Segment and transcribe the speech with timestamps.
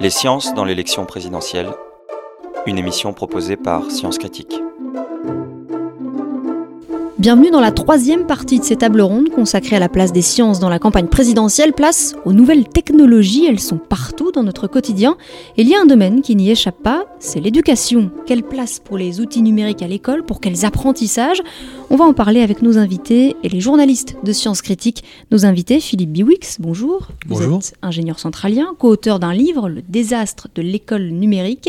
[0.00, 1.68] Les sciences dans l'élection présidentielle,
[2.64, 4.62] une émission proposée par Sciences Critique.
[7.18, 10.58] Bienvenue dans la troisième partie de ces tables rondes consacrées à la place des sciences
[10.58, 15.18] dans la campagne présidentielle, place aux nouvelles technologies, elles sont partout dans notre quotidien.
[15.58, 18.10] Et il y a un domaine qui n'y échappe pas, c'est l'éducation.
[18.24, 21.42] Quelle place pour les outils numériques à l'école, pour quels apprentissages?
[21.92, 25.02] On va en parler avec nos invités et les journalistes de Sciences Critiques.
[25.32, 27.08] Nos invités, Philippe Biwix, bonjour.
[27.26, 27.58] Bonjour.
[27.58, 31.68] Vous êtes ingénieur centralien, co-auteur d'un livre, Le désastre de l'école numérique.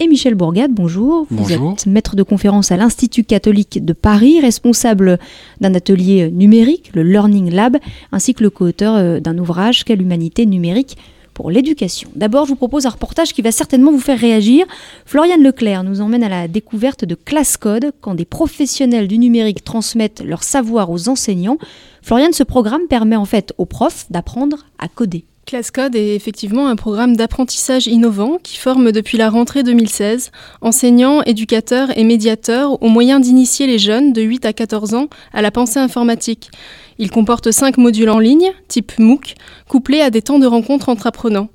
[0.00, 1.28] Et Michel Bourgade, bonjour.
[1.30, 1.72] Vous Bonjour.
[1.74, 5.18] êtes maître de conférence à l'Institut catholique de Paris, responsable
[5.60, 7.76] d'un atelier numérique, le Learning Lab,
[8.10, 10.98] ainsi que le co-auteur euh, d'un ouvrage Quelle humanité numérique
[11.36, 12.08] pour l'éducation.
[12.16, 14.64] D'abord, je vous propose un reportage qui va certainement vous faire réagir.
[15.04, 19.62] Floriane Leclerc nous emmène à la découverte de Class Code, quand des professionnels du numérique
[19.62, 21.58] transmettent leur savoir aux enseignants.
[22.00, 25.26] Floriane, ce programme permet en fait aux profs d'apprendre à coder.
[25.44, 31.96] ClassCode est effectivement un programme d'apprentissage innovant qui forme depuis la rentrée 2016 enseignants, éducateurs
[31.96, 35.78] et médiateurs au moyen d'initier les jeunes de 8 à 14 ans à la pensée
[35.78, 36.50] informatique.
[36.98, 39.34] Il comporte 5 modules en ligne, type MOOC,
[39.68, 41.48] couplés à des temps de rencontre entre apprenants.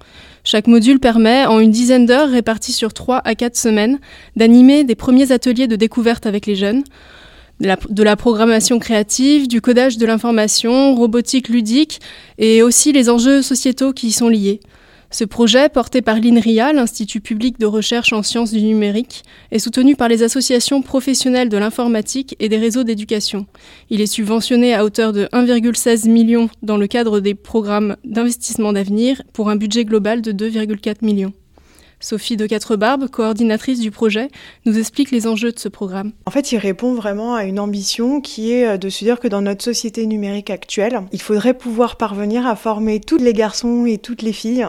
[0.44, 4.00] Chaque module permet, en une dizaine d'heures réparties sur 3 à 4 semaines,
[4.36, 6.84] d'animer des premiers ateliers de découverte avec les jeunes,
[7.60, 12.02] de la programmation créative, du codage de l'information, robotique ludique
[12.40, 14.62] et aussi les enjeux sociétaux qui y sont liés.
[15.14, 19.98] Ce projet, porté par l'INRIA, l'Institut public de recherche en sciences du numérique, est soutenu
[19.98, 23.46] par les associations professionnelles de l'informatique et des réseaux d'éducation.
[23.90, 29.22] Il est subventionné à hauteur de 1,16 million dans le cadre des programmes d'investissement d'avenir
[29.34, 31.34] pour un budget global de 2,4 millions.
[32.02, 34.30] Sophie de Quatre-Barbes, coordinatrice du projet,
[34.66, 36.12] nous explique les enjeux de ce programme.
[36.26, 39.42] En fait, il répond vraiment à une ambition qui est de se dire que dans
[39.42, 44.24] notre société numérique actuelle, il faudrait pouvoir parvenir à former tous les garçons et toutes
[44.24, 44.66] les filles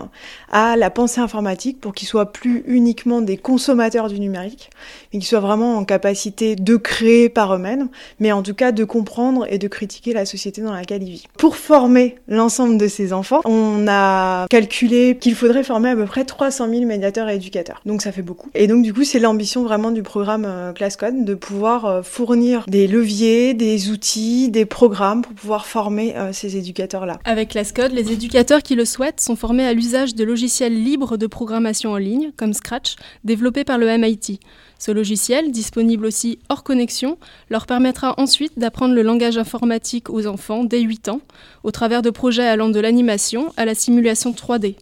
[0.50, 4.70] à la pensée informatique pour qu'ils soient plus uniquement des consommateurs du numérique,
[5.12, 7.88] mais qu'ils soient vraiment en capacité de créer par eux-mêmes,
[8.20, 11.26] mais en tout cas de comprendre et de critiquer la société dans laquelle ils vivent.
[11.38, 16.24] Pour former l'ensemble de ces enfants, on a calculé qu'il faudrait former à peu près
[16.24, 17.80] 300 000 médiateurs et éducateurs.
[17.86, 18.50] Donc ça fait beaucoup.
[18.54, 22.64] Et donc du coup, c'est l'ambition vraiment du programme euh, ClassCode de pouvoir euh, fournir
[22.68, 27.18] des leviers, des outils, des programmes pour pouvoir former euh, ces éducateurs-là.
[27.24, 31.26] Avec ClassCode, les éducateurs qui le souhaitent sont formés à l'usage de logiciels libres de
[31.26, 34.40] programmation en ligne, comme Scratch, développé par le MIT.
[34.78, 37.16] Ce logiciel, disponible aussi hors connexion,
[37.50, 41.20] leur permettra ensuite d'apprendre le langage informatique aux enfants dès 8 ans,
[41.62, 44.74] au travers de projets allant de l'animation à la simulation 3D.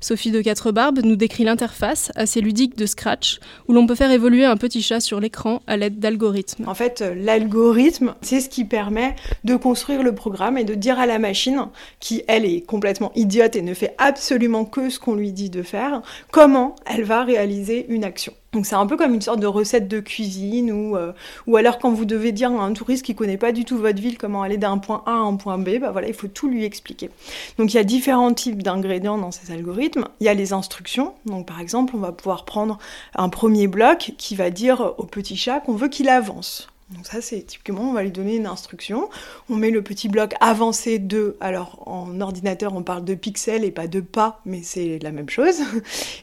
[0.00, 4.44] Sophie de Quatre-Barbes nous décrit l'interface assez ludique de Scratch, où l'on peut faire évoluer
[4.44, 6.68] un petit chat sur l'écran à l'aide d'algorithmes.
[6.68, 11.00] En fait, euh, l'algorithme, c'est ce qui permet de construire le programme et de dire
[11.00, 11.66] à la machine,
[11.98, 15.62] qui elle est complètement idiote et ne fait absolument que ce qu'on lui dit de
[15.62, 18.32] faire, comment elle va réaliser une action.
[18.52, 21.12] Donc c'est un peu comme une sorte de recette de cuisine ou, euh,
[21.46, 24.00] ou alors quand vous devez dire à un touriste qui connaît pas du tout votre
[24.00, 26.48] ville comment aller d'un point A à un point B, bah voilà, il faut tout
[26.48, 27.10] lui expliquer.
[27.58, 30.06] Donc il y a différents types d'ingrédients dans ces algorithmes.
[30.20, 31.12] Il y a les instructions.
[31.26, 32.78] Donc par exemple, on va pouvoir prendre
[33.14, 36.68] un premier bloc qui va dire au petit chat qu'on veut qu'il avance.
[36.94, 39.10] Donc ça, c'est typiquement, on va lui donner une instruction.
[39.50, 43.70] On met le petit bloc avancé de, alors en ordinateur, on parle de pixels et
[43.70, 45.56] pas de pas, mais c'est la même chose.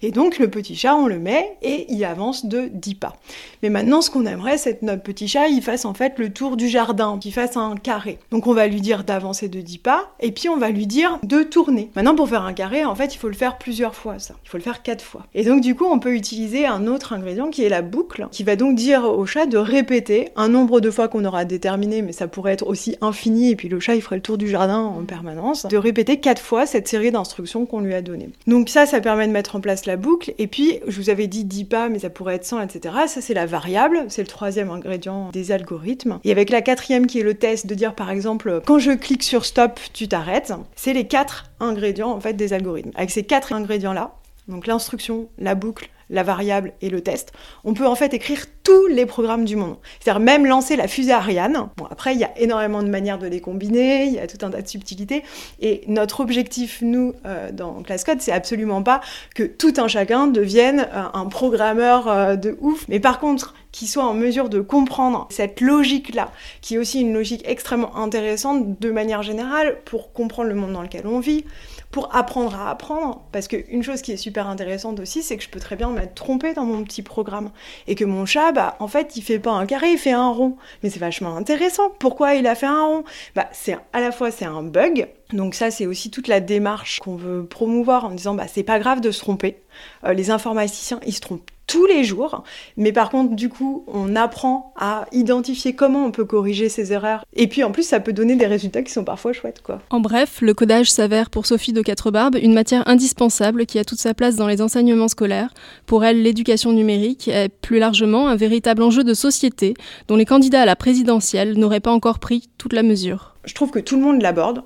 [0.01, 3.15] Et donc le petit chat, on le met et il avance de 10 pas.
[3.61, 6.33] Mais maintenant, ce qu'on aimerait, c'est que notre petit chat, il fasse en fait le
[6.33, 8.17] tour du jardin, qu'il fasse un carré.
[8.31, 11.19] Donc on va lui dire d'avancer de 10 pas et puis on va lui dire
[11.21, 11.91] de tourner.
[11.95, 14.33] Maintenant, pour faire un carré, en fait, il faut le faire plusieurs fois, ça.
[14.43, 15.27] Il faut le faire quatre fois.
[15.35, 18.43] Et donc du coup, on peut utiliser un autre ingrédient qui est la boucle, qui
[18.43, 22.11] va donc dire au chat de répéter un nombre de fois qu'on aura déterminé, mais
[22.11, 24.79] ça pourrait être aussi infini, et puis le chat il ferait le tour du jardin
[24.79, 28.29] en permanence, de répéter quatre fois cette série d'instructions qu'on lui a données.
[28.47, 31.27] Donc ça, ça permet de mettre en place la boucle, et puis je vous avais
[31.27, 32.95] dit 10 pas, mais ça pourrait être 100, etc.
[33.07, 36.19] Ça c'est la variable, c'est le troisième ingrédient des algorithmes.
[36.23, 39.23] Et avec la quatrième qui est le test, de dire par exemple, quand je clique
[39.23, 42.91] sur stop, tu t'arrêtes, c'est les quatre ingrédients en fait des algorithmes.
[42.95, 44.15] Avec ces quatre ingrédients-là,
[44.47, 47.31] donc l'instruction, la boucle, la variable et le test,
[47.63, 49.77] on peut en fait écrire tous les programmes du monde.
[49.99, 51.69] C'est-à-dire même lancer la fusée Ariane.
[51.77, 54.43] Bon, après, il y a énormément de manières de les combiner, il y a tout
[54.45, 55.23] un tas de subtilités.
[55.59, 59.01] Et notre objectif, nous, euh, dans ClassCode, c'est absolument pas
[59.35, 62.85] que tout un chacun devienne euh, un programmeur euh, de ouf.
[62.87, 66.31] Mais par contre, qui soit en mesure de comprendre cette logique-là,
[66.61, 70.81] qui est aussi une logique extrêmement intéressante de manière générale pour comprendre le monde dans
[70.81, 71.43] lequel on vit,
[71.91, 73.23] pour apprendre à apprendre.
[73.31, 76.15] Parce qu'une chose qui est super intéressante aussi, c'est que je peux très bien m'être
[76.15, 77.51] trompée dans mon petit programme.
[77.87, 80.29] Et que mon chat, bah, en fait, il fait pas un carré, il fait un
[80.29, 80.57] rond.
[80.83, 81.89] Mais c'est vachement intéressant.
[81.99, 83.03] Pourquoi il a fait un rond?
[83.35, 85.07] Bah, c'est à la fois c'est un bug.
[85.33, 88.79] Donc ça, c'est aussi toute la démarche qu'on veut promouvoir en disant, bah, c'est pas
[88.79, 89.61] grave de se tromper.
[90.05, 92.43] Euh, les informaticiens, ils se trompent tous les jours.
[92.77, 97.25] Mais par contre, du coup, on apprend à identifier comment on peut corriger ces erreurs.
[97.33, 99.81] Et puis en plus, ça peut donner des résultats qui sont parfois chouettes, quoi.
[99.89, 103.99] En bref, le codage s'avère pour Sophie de Quatrebarbes une matière indispensable qui a toute
[103.99, 105.53] sa place dans les enseignements scolaires.
[105.85, 109.73] Pour elle, l'éducation numérique est plus largement un véritable enjeu de société
[110.07, 113.35] dont les candidats à la présidentielle n'auraient pas encore pris toute la mesure.
[113.45, 114.63] Je trouve que tout le monde l'aborde.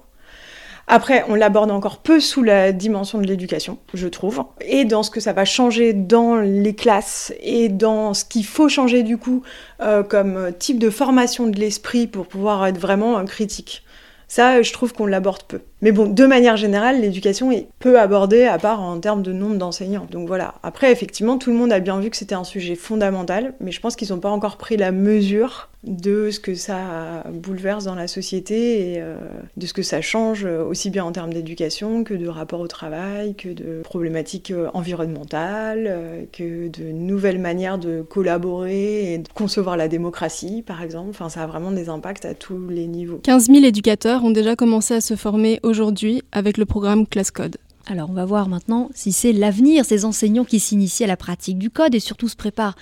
[0.92, 5.12] Après, on l'aborde encore peu sous la dimension de l'éducation, je trouve, et dans ce
[5.12, 9.44] que ça va changer dans les classes et dans ce qu'il faut changer du coup
[9.82, 13.84] euh, comme type de formation de l'esprit pour pouvoir être vraiment critique.
[14.28, 15.62] Ça, je trouve qu'on l'aborde peu.
[15.82, 19.56] Mais bon, de manière générale, l'éducation est peu abordée, à part en termes de nombre
[19.56, 20.08] d'enseignants.
[20.12, 20.56] Donc voilà.
[20.62, 23.80] Après, effectivement, tout le monde a bien vu que c'était un sujet fondamental, mais je
[23.80, 28.08] pense qu'ils n'ont pas encore pris la mesure de ce que ça bouleverse dans la
[28.08, 29.16] société et euh,
[29.56, 33.34] de ce que ça change aussi bien en termes d'éducation que de rapport au travail,
[33.36, 39.78] que de problématiques euh, environnementales, euh, que de nouvelles manières de collaborer et de concevoir
[39.78, 41.12] la démocratie, par exemple.
[41.12, 43.22] Enfin, ça a vraiment des impacts à tous les niveaux.
[43.24, 47.58] 15 000 éducateurs ont déjà commencé à se former aujourd'hui avec le programme Class Code.
[47.86, 51.58] Alors on va voir maintenant si c'est l'avenir, ces enseignants qui s'initient à la pratique
[51.58, 52.76] du code et surtout se préparent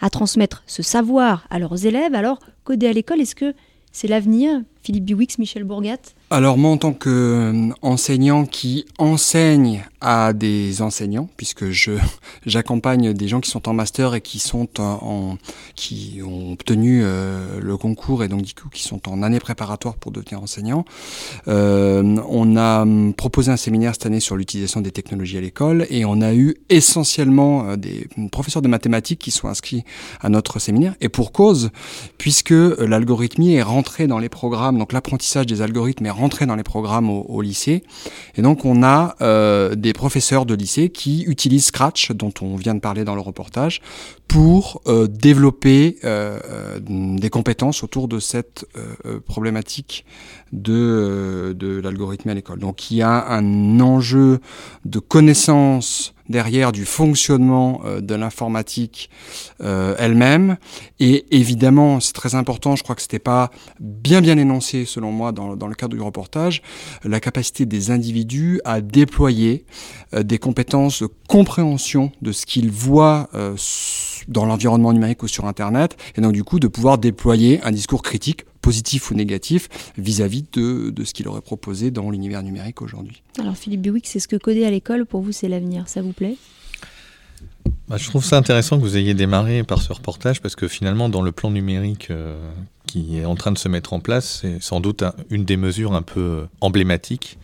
[0.00, 2.14] à transmettre ce savoir à leurs élèves.
[2.14, 3.54] Alors coder à l'école, est-ce que
[3.92, 6.00] c'est l'avenir Philippe Biwix, Michel Bourgat?
[6.32, 11.92] Alors moi en tant qu'enseignant qui enseigne à des enseignants, puisque je
[12.46, 15.36] j'accompagne des gens qui sont en master et qui sont en,
[15.74, 19.96] qui ont obtenu euh, le concours et donc du coup qui sont en année préparatoire
[19.96, 20.84] pour devenir enseignant.
[21.48, 22.86] Euh, on a
[23.16, 26.54] proposé un séminaire cette année sur l'utilisation des technologies à l'école et on a eu
[26.68, 29.84] essentiellement euh, des professeurs de mathématiques qui sont inscrits
[30.20, 31.70] à notre séminaire et pour cause
[32.18, 36.62] puisque l'algorithmie est rentrée dans les programmes donc l'apprentissage des algorithmes est rentré dans les
[36.62, 37.82] programmes au, lycée.
[38.36, 42.74] Et donc on a euh, des professeurs de lycée qui utilisent Scratch, dont on vient
[42.74, 43.80] de parler dans le reportage,
[44.28, 48.64] pour euh, développer euh, des compétences autour de cette
[49.26, 50.04] problématique
[50.52, 52.58] de, de l'algorithme à l'école.
[52.60, 54.40] Donc il y a un enjeu
[54.84, 59.10] de connaissance derrière du fonctionnement euh, de l'informatique
[59.60, 60.56] euh, elle-même.
[61.00, 63.50] Et évidemment, c'est très important, je crois que c'était pas
[63.80, 66.62] bien bien énoncé selon moi dans, dans, le cadre du reportage,
[67.04, 69.66] la capacité des individus à déployer
[70.14, 73.28] euh, des compétences de compréhension de ce qu'ils voient
[74.28, 78.02] dans l'environnement numérique ou sur Internet, et donc du coup de pouvoir déployer un discours
[78.02, 83.22] critique positif ou négatif vis-à-vis de, de, ce qu'il aurait proposé dans l'univers numérique aujourd'hui.
[83.38, 86.12] Alors Philippe Biwick, c'est ce que coder à l'école, pour vous c'est l'avenir, ça vous
[86.12, 86.36] plaît?
[87.90, 91.08] Bah, je trouve ça intéressant que vous ayez démarré par ce reportage parce que finalement,
[91.08, 92.38] dans le plan numérique euh,
[92.86, 95.94] qui est en train de se mettre en place, c'est sans doute une des mesures
[95.94, 97.36] un peu emblématiques.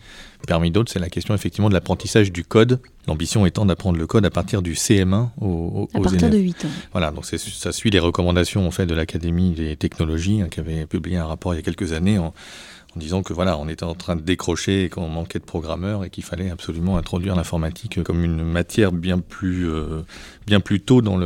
[0.47, 2.79] Parmi d'autres, c'est la question effectivement de l'apprentissage du code.
[3.05, 6.69] L'ambition étant d'apprendre le code à partir du CM1 aux, à partir de 8 ans.
[6.93, 10.85] Voilà, donc ça suit les recommandations en fait de l'Académie des technologies hein, qui avait
[10.85, 13.83] publié un rapport il y a quelques années en, en disant que voilà, on était
[13.83, 18.01] en train de décrocher et qu'on manquait de programmeurs et qu'il fallait absolument introduire l'informatique
[18.03, 20.03] comme une matière bien plus, euh,
[20.45, 21.17] bien plus tôt dans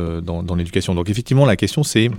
[0.56, 0.94] l'éducation.
[0.94, 2.10] Dans, Donc effectivement, la question c'est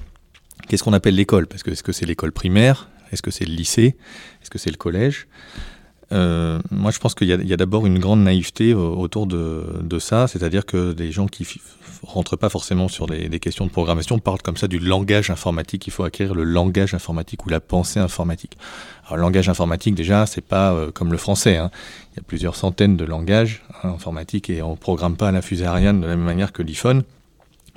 [0.70, 1.48] qu'est-ce qu'on appelle l'école?
[1.48, 2.90] Parce que est-ce que c'est l'école primaire?
[3.12, 3.96] Est-ce que c'est le lycée?
[4.42, 5.28] Est-ce que c'est le collège?
[6.14, 10.66] Euh, moi, je pense qu'il y a, d'abord une grande naïveté autour de, ça, c'est-à-dire
[10.66, 11.48] que des gens qui
[12.04, 15.88] rentrent pas forcément sur des, questions de programmation parlent comme ça du langage informatique.
[15.88, 18.58] Il faut acquérir le langage informatique ou la pensée informatique.
[19.06, 21.58] Alors, le langage informatique, déjà, c'est pas euh, comme le français.
[21.58, 21.72] Hein.
[22.12, 25.66] Il y a plusieurs centaines de langages hein, informatiques et on programme pas la fusée
[25.66, 27.04] Ariane de la même manière que l'iPhone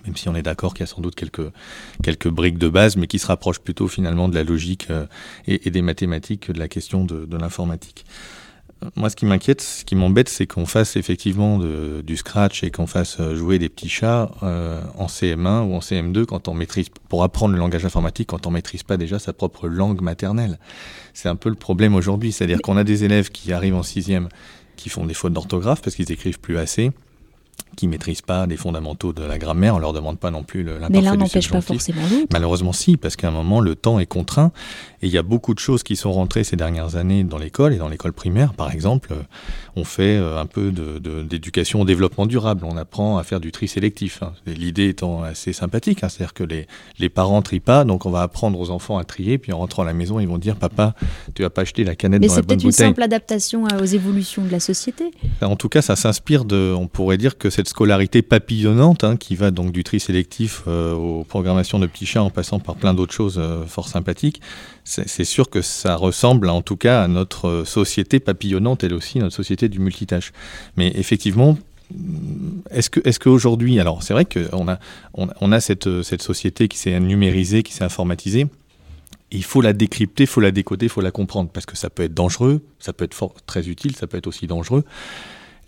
[0.06, 1.50] même si on est d'accord qu'il y a sans doute quelques,
[2.02, 5.06] quelques briques de base, mais qui se rapprochent plutôt finalement de la logique euh,
[5.46, 8.06] et, des mathématiques que de la question de, l'informatique.
[8.84, 12.70] Euh, moi, ce qui m'inquiète, ce qui m'embête, c'est qu'on fasse effectivement du scratch et
[12.70, 16.88] qu'on fasse euh, jouer des petits chats en CM1 ou en CM2 quand on maîtrise,
[17.08, 20.58] pour apprendre le langage informatique, quand on maîtrise pas déjà sa propre langue maternelle.
[21.14, 24.28] C'est un peu le problème aujourd'hui, c'est-à-dire qu'on a des élèves qui arrivent en sixième
[24.76, 26.92] qui font des fautes d'orthographe parce qu'ils écrivent plus assez
[27.76, 30.88] qui maîtrisent pas les fondamentaux de la grammaire, on leur demande pas non plus l'imparfait
[30.90, 32.28] Mais l'un n'empêche pas forcément l'autre.
[32.32, 34.50] Malheureusement, si, parce qu'à un moment, le temps est contraint
[35.02, 37.74] et il y a beaucoup de choses qui sont rentrées ces dernières années dans l'école
[37.74, 39.14] et dans l'école primaire, par exemple,
[39.76, 42.64] on fait euh, un peu d'éducation au développement durable.
[42.64, 44.22] On apprend à faire du tri sélectif.
[44.22, 44.32] Hein.
[44.46, 46.08] L'idée étant assez sympathique, hein.
[46.08, 46.66] c'est-à-dire que les,
[46.98, 49.82] les parents trient pas, donc on va apprendre aux enfants à trier, puis en rentrant
[49.82, 50.94] à la maison, ils vont dire papa,
[51.34, 52.66] tu vas pas acheter la canette Mais dans la bonne bouteille.
[52.66, 55.10] Mais c'est peut-être une simple adaptation aux évolutions de la société.
[55.42, 59.34] En tout cas, ça s'inspire de, on pourrait dire que cette scolarité papillonnante, hein, qui
[59.34, 62.94] va donc du tri sélectif euh, aux programmations de petits chats en passant par plein
[62.94, 64.40] d'autres choses euh, fort sympathiques,
[64.84, 69.34] c'est sûr que ça ressemble en tout cas à notre société papillonnante, elle aussi, notre
[69.34, 70.32] société du multitâche.
[70.76, 71.58] Mais effectivement,
[72.70, 74.78] est-ce que est-ce qu'aujourd'hui, alors c'est vrai qu'on a
[75.14, 78.46] on, a cette, cette société qui s'est numérisée, qui s'est informatisée.
[79.32, 81.90] Il faut la décrypter, il faut la décoder, il faut la comprendre parce que ça
[81.90, 84.84] peut être dangereux, ça peut être très utile, ça peut être aussi dangereux.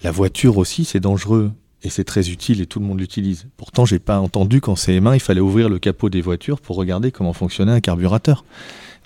[0.05, 1.51] La voiture aussi, c'est dangereux
[1.83, 3.47] et c'est très utile et tout le monde l'utilise.
[3.57, 7.13] Pourtant, j'ai pas entendu qu'en CM1, il fallait ouvrir le capot des voitures pour regarder
[7.13, 8.45] comment fonctionnait un carburateur.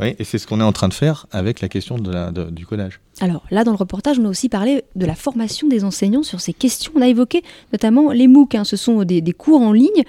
[0.01, 3.01] Oui, et c'est ce qu'on est en train de faire avec la question du codage.
[3.21, 6.41] Alors là, dans le reportage, on a aussi parlé de la formation des enseignants sur
[6.41, 6.93] ces questions.
[6.97, 8.65] On a évoqué notamment les MOOC, hein.
[8.65, 10.03] ce sont des, cours en ligne.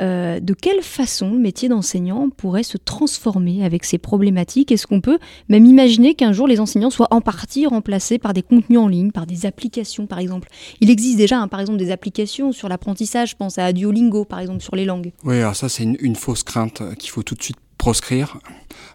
[0.00, 4.72] Euh, de quelle façon le métier d'enseignant pourrait se transformer avec ces problématiques?
[4.72, 8.42] Est-ce qu'on peut même imaginer qu'un jour les enseignants soient en partie remplacés par des
[8.42, 10.48] contenus en ligne, par des applications par exemple?
[10.80, 14.40] Il existe déjà hein, par exemple des applications sur l'apprentissage, je pense à Duolingo par
[14.40, 15.12] exemple sur les langues.
[15.24, 18.36] Oui, alors ça c'est une fausse crainte qu'il faut tout de suite proscrire.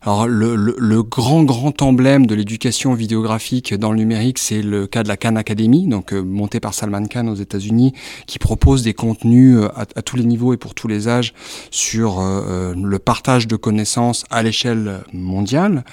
[0.06, 5.08] Alors le, grand grand emblème de l'éducation vidéographique dans le numérique, c'est le cas de
[5.08, 7.92] la Khan Academy, donc euh, montée par Salman Khan aux États-Unis,
[8.28, 11.34] qui propose des contenus euh, à, tous les niveaux et pour tous les âges
[11.72, 15.84] sur euh, le partage de connaissances à l'échelle mondiale.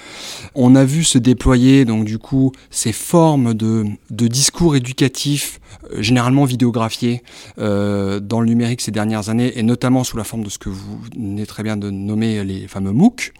[0.53, 5.59] On a vu se déployer donc du coup ces formes de, discours éducatifs
[5.97, 7.23] généralement vidéographiés
[7.57, 10.99] dans le numérique ces dernières années et notamment sous la forme de ce que vous
[11.15, 13.33] venez très bien de nommer les fameux MOOC,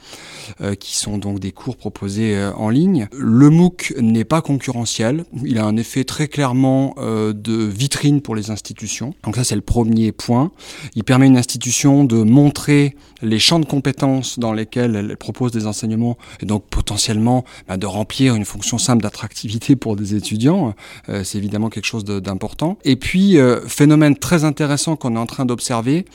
[0.61, 3.07] euh, qui sont donc des cours proposés euh, en ligne.
[3.17, 8.35] Le MOOC n'est pas concurrentiel, il a un effet très clairement euh, de vitrine pour
[8.35, 9.13] les institutions.
[9.23, 10.51] Donc ça c'est le premier point.
[10.95, 15.51] Il permet à une institution de montrer les champs de compétences dans lesquels elle propose
[15.51, 20.73] des enseignements et donc potentiellement bah, de remplir une fonction simple d'attractivité pour des étudiants.
[21.07, 22.77] c'est évidemment quelque chose d'important.
[22.83, 26.05] Et puis, phénomène très intéressant qu'on est en train d'observer,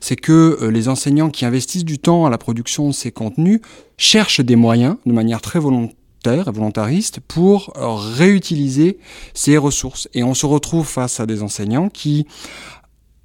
[0.00, 3.60] c'est que les enseignants qui investissent du temps à la production de ces contenus
[3.96, 5.94] cherche des moyens de manière très volontaire
[6.26, 8.98] et volontariste pour réutiliser
[9.34, 10.08] ces ressources.
[10.14, 12.26] Et on se retrouve face à des enseignants qui,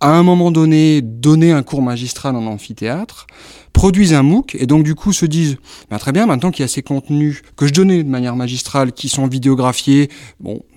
[0.04, 3.26] à un moment donné, donnaient un cours magistral en amphithéâtre,
[3.72, 5.56] produisent un MOOC et donc du coup se disent
[5.90, 8.92] bah, très bien maintenant qu'il y a ces contenus que je donnais de manière magistrale
[8.92, 10.10] qui sont vidéographiés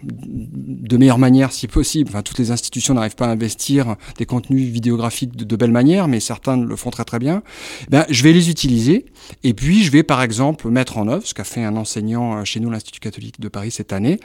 [0.05, 5.37] de meilleure manière si possible toutes les institutions n'arrivent pas à investir des contenus vidéographiques
[5.37, 7.43] de, belle manière mais certains le font très très bien
[7.91, 9.07] ben, je vais les utiliser
[9.43, 12.45] et puis je vais par exemple mettre en œuvre ce qu'a fait un enseignant euh,
[12.45, 14.21] chez nous l'Institut catholique de Paris cette année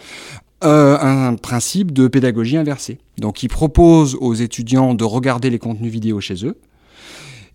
[0.64, 3.00] euh, un principe de pédagogie inversée.
[3.18, 6.58] Donc il propose aux étudiants de regarder les contenus vidéo chez eux,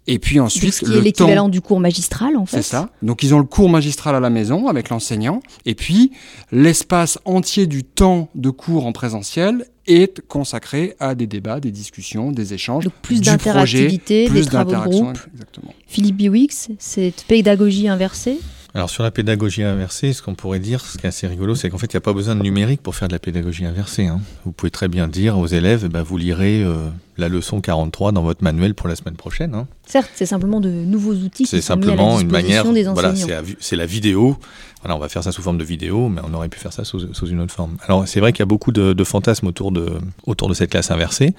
[0.09, 2.59] et puis ensuite, ce qui est l'équivalent du cours magistral, en fait.
[2.59, 2.91] C'est ça.
[3.03, 6.13] Donc ils ont le cours magistral à la maison avec l'enseignant, et puis
[6.53, 12.33] l'espace entier du temps de cours en présentiel est consacré à des débats, des discussions,
[12.33, 15.19] des échanges, Donc plus d'interactivité, des travaux de groupe.
[15.33, 15.73] Exactement.
[15.87, 18.39] Philippe Biwix, cette pédagogie inversée
[18.77, 21.71] alors sur la pédagogie inversée, ce qu'on pourrait dire, ce qui est assez rigolo, c'est
[21.71, 24.05] qu'en fait, il n'y a pas besoin de numérique pour faire de la pédagogie inversée.
[24.05, 24.21] Hein.
[24.45, 28.23] Vous pouvez très bien dire aux élèves, bah, vous lirez euh, la leçon 43 dans
[28.23, 29.55] votre manuel pour la semaine prochaine.
[29.55, 29.67] Hein.
[29.87, 31.47] Certes, c'est simplement de nouveaux outils.
[31.47, 32.67] C'est simplement une manière.
[32.93, 33.15] Voilà,
[33.61, 34.37] c'est la vidéo.
[34.83, 36.85] Voilà, on va faire ça sous forme de vidéo, mais on aurait pu faire ça
[36.85, 37.79] sous, une autre forme.
[37.87, 39.87] Alors c'est vrai qu'il y a beaucoup de, de fantasmes autour de,
[40.27, 41.35] autour de cette classe inversée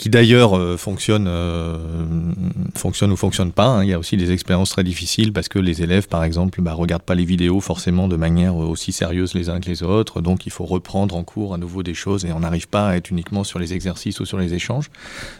[0.00, 1.76] qui d'ailleurs euh, fonctionne, euh,
[2.74, 3.66] fonctionne ou fonctionne pas.
[3.66, 3.84] Hein.
[3.84, 6.72] Il y a aussi des expériences très difficiles parce que les élèves, par exemple, bah,
[6.72, 10.22] regardent pas les vidéos forcément de manière aussi sérieuse les uns que les autres.
[10.22, 12.96] Donc il faut reprendre en cours à nouveau des choses et on n'arrive pas à
[12.96, 14.90] être uniquement sur les exercices ou sur les échanges.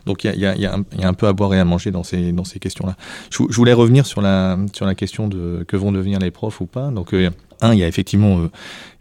[0.04, 2.32] Donc il y a, y a, un peu à boire et à manger dans ces,
[2.32, 2.96] dans ces questions-là.
[3.30, 6.66] Je, voulais revenir sur la, sur la question de que vont devenir les profs ou
[6.66, 6.90] pas.
[6.90, 8.50] Donc euh, un, il y a effectivement euh,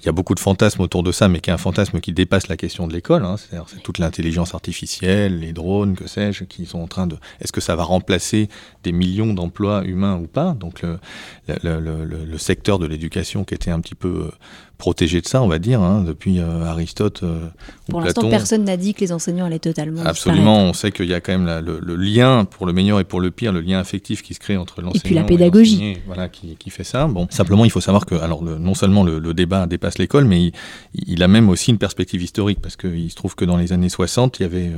[0.02, 2.14] il y a beaucoup de fantasmes autour de ça, mais qui est un fantasme qui
[2.14, 3.26] dépasse la question de l'école.
[3.26, 3.36] Hein.
[3.38, 7.18] C'est toute l'intelligence artificielle, les drones, que sais-je, qui sont en train de.
[7.42, 8.48] Est-ce que ça va remplacer
[8.84, 10.54] des millions d'emplois humains ou pas?
[10.54, 10.84] Donc
[11.48, 14.32] le, secteur de l'éducation qui était un petit peu euh,
[14.80, 17.50] protégé de ça, on va dire, hein, depuis euh, Aristote euh,
[17.90, 20.04] Pour l'instant, personne n'a dit que les enseignants allaient totalement.
[20.06, 23.20] Absolument, on sait qu'il y a quand même le, lien, pour le meilleur et pour
[23.20, 25.98] le pire, le lien affectif qui se crée entre l'enseignant et puis la pédagogie.
[26.08, 27.08] voilà, qui, qui, fait ça.
[27.08, 30.54] Bon, simplement, il faut savoir que, alors, le, non seulement le, débat dépasse l'école, mais
[30.96, 33.90] il, a même aussi une perspective historique, parce qu'il se trouve que dans les années
[33.90, 34.72] 60, il y avait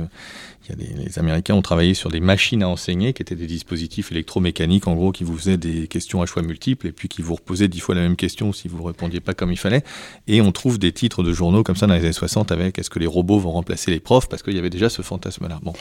[0.70, 4.94] les Américains ont travaillé sur des machines à enseigner, qui étaient des dispositifs électromécaniques, en
[4.94, 7.80] gros, qui vous faisaient des questions à choix multiples, et puis qui vous reposaient dix
[7.80, 9.82] fois la même question si vous ne répondiez pas comme il fallait.
[10.26, 12.90] Et on trouve des titres de journaux comme ça dans les années 60 avec est-ce
[12.90, 15.60] que les robots vont remplacer les profs, parce qu'il y avait déjà ce fantasme-là.
[15.62, 15.72] Bon,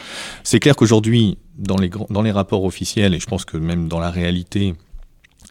[0.43, 3.99] c'est clair qu'aujourd'hui, dans les, dans les rapports officiels, et je pense que même dans
[3.99, 4.75] la réalité,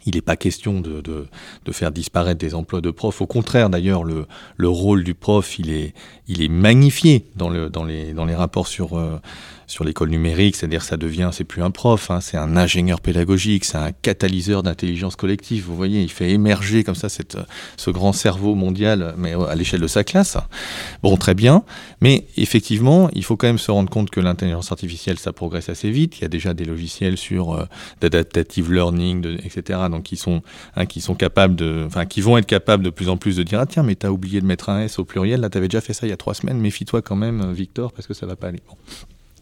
[0.05, 1.27] il n'est pas question de,
[1.71, 3.21] faire disparaître des emplois de profs.
[3.21, 4.25] Au contraire, d'ailleurs, le,
[4.57, 5.93] le, rôle du prof, il est,
[6.27, 9.19] il est magnifié dans les rapports sur, euh,
[9.71, 13.63] sur l'école numérique, c'est-à-dire ça devient, c'est plus un prof, hein, c'est un ingénieur pédagogique,
[13.63, 15.63] c'est un catalyseur d'intelligence collective.
[15.65, 19.87] Vous voyez, il fait émerger comme ça ce grand cerveau mondial, mais à l'échelle de
[19.87, 20.35] sa classe.
[21.03, 21.63] Bon, très bien,
[22.01, 25.89] mais effectivement, il faut quand même se rendre compte que l'intelligence artificielle, ça progresse assez
[25.89, 26.19] vite.
[26.19, 27.63] Il y a déjà des logiciels sur euh,
[28.01, 29.79] d'adaptative learning, etc.
[29.89, 30.41] Donc qui sont,
[30.75, 33.43] hein, qui sont capables de, enfin, qui vont être capables de plus en plus de
[33.43, 35.39] dire ah tiens, mais t'as oublié de mettre un S au pluriel.
[35.39, 36.59] Là, t'avais déjà fait ça il y a trois semaines.
[36.59, 38.59] Méfie-toi quand même, Victor, parce que ça va pas aller.
[38.67, 38.75] Bon.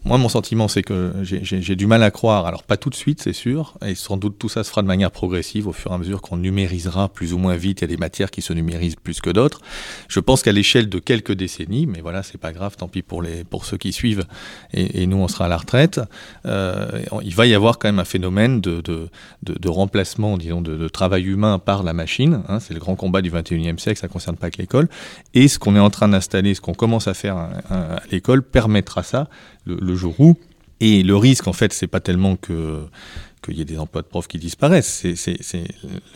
[0.02, 3.20] Moi, mon sentiment, c'est que j'ai du mal à croire, alors pas tout de suite,
[3.20, 5.94] c'est sûr, et sans doute tout ça se fera de manière progressive au fur et
[5.94, 7.80] à mesure qu'on numérisera plus ou moins vite.
[7.80, 9.60] Il y a des matières qui se numérisent plus que d'autres.
[10.08, 13.20] Je pense qu'à l'échelle de quelques décennies, mais voilà, c'est pas grave, tant pis pour,
[13.20, 14.24] les, pour ceux qui suivent,
[14.72, 16.00] et, nous, on sera à la retraite,
[16.46, 19.10] euh, il va y avoir quand même un phénomène de, de,
[19.42, 22.42] de, remplacement, disons, de, travail humain par la machine.
[22.48, 24.88] Hein, c'est le grand combat du 21e siècle, ça ne concerne pas que l'école.
[25.34, 28.42] Et ce qu'on est en train d'installer, ce qu'on commence à faire à, à l'école,
[28.42, 29.28] permettra ça
[29.66, 30.36] le, jour où.
[30.80, 32.80] Et le risque, en fait, c'est pas tellement que
[33.42, 35.06] qu'il y ait des emplois de profs qui disparaissent.
[35.14, 35.64] C'est,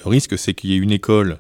[0.04, 1.38] le risque, c'est qu'il y ait une école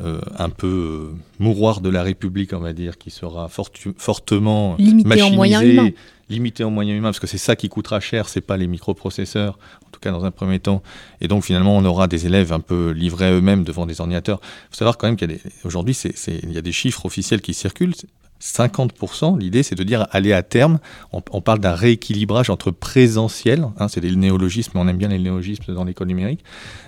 [0.00, 5.22] euh, un peu euh, mouroir de la République, on va dire, qui sera fortement limitée
[5.22, 5.90] en moyens humains.
[6.32, 9.58] Limitée en moyens humains, parce que c'est ça qui coûtera cher, c'est pas les microprocesseurs,
[9.86, 10.82] en tout cas dans un premier temps.
[11.20, 14.40] Et donc finalement, on aura des élèves un peu livrés eux-mêmes devant des ordinateurs.
[14.42, 15.94] Il faut savoir quand même qu'il y a des, aujourd'hui,
[16.28, 17.92] il y a des chiffres officiels qui circulent.
[18.40, 20.80] 50%, l'idée c'est de dire aller à terme,
[21.12, 25.72] on, parle d'un rééquilibrage entre présentiel, hein, c'est des néologismes, on aime bien les néologismes
[25.72, 26.42] dans l'école numérique,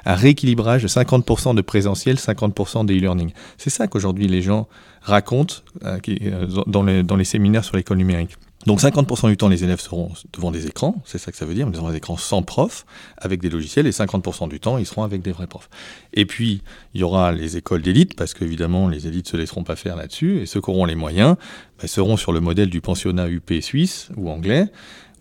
[0.07, 3.31] un rééquilibrage de 50% de présentiel, 50% de e-learning.
[3.57, 4.67] C'est ça qu'aujourd'hui les gens
[5.03, 8.37] racontent euh, euh, dans les séminaires sur l'école numérique.
[8.67, 11.55] Donc 50% du temps, les élèves seront devant des écrans, c'est ça que ça veut
[11.55, 12.87] dire, devant des écrans sans prof,
[13.19, 15.69] avec des logiciels, et 50% du temps, ils seront avec des vrais profs.
[16.15, 16.63] Et puis,
[16.95, 20.41] il y aura les écoles d'élite, parce qu'évidemment, les élites se laisseront pas faire là-dessus,
[20.41, 21.37] et ceux qui auront les moyens
[21.81, 24.67] bah, seront sur le modèle du pensionnat UP suisse ou anglais,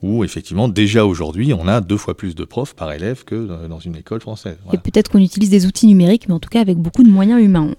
[0.01, 3.79] où effectivement, déjà aujourd'hui, on a deux fois plus de profs par élève que dans
[3.79, 4.57] une école française.
[4.73, 7.41] Et peut-être qu'on utilise des outils numériques, mais en tout cas avec beaucoup de moyens
[7.41, 7.73] humains.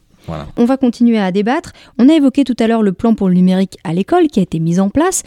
[0.56, 1.72] On va continuer à débattre.
[1.98, 4.42] On a évoqué tout à l'heure le plan pour le numérique à l'école qui a
[4.42, 5.22] été mis en place.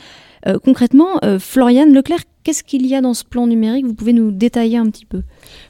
[0.47, 3.85] Euh, concrètement, euh, Floriane Leclerc, qu'est-ce qu'il y a dans ce plan numérique?
[3.85, 5.23] Vous pouvez nous détailler un petit peu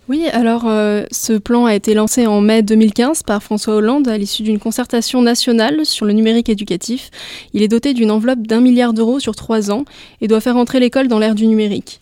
[0.07, 4.17] Oui, alors euh, ce plan a été lancé en mai 2015 par François Hollande à
[4.17, 7.09] l'issue d'une concertation nationale sur le numérique éducatif.
[7.53, 9.85] Il est doté d'une enveloppe d'un milliard d'euros sur trois ans
[10.21, 11.99] et doit faire entrer l'école dans l'ère du numérique.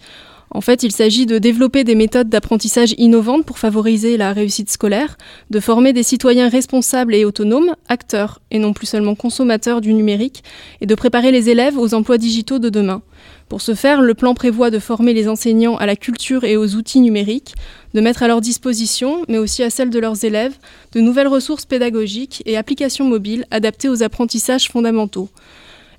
[0.55, 5.17] En fait, il s'agit de développer des méthodes d'apprentissage innovantes pour favoriser la réussite scolaire,
[5.49, 10.45] de former des citoyens responsables et autonomes, acteurs et non plus seulement consommateurs du numérique,
[10.79, 13.01] et de préparer les élèves aux emplois digitaux de demain.
[13.49, 16.75] Pour ce faire, le plan prévoit de former les enseignants à la culture et aux
[16.75, 17.53] outils numériques,
[17.93, 20.57] de mettre à leur disposition, mais aussi à celle de leurs élèves,
[20.93, 25.27] de nouvelles ressources pédagogiques et applications mobiles adaptées aux apprentissages fondamentaux.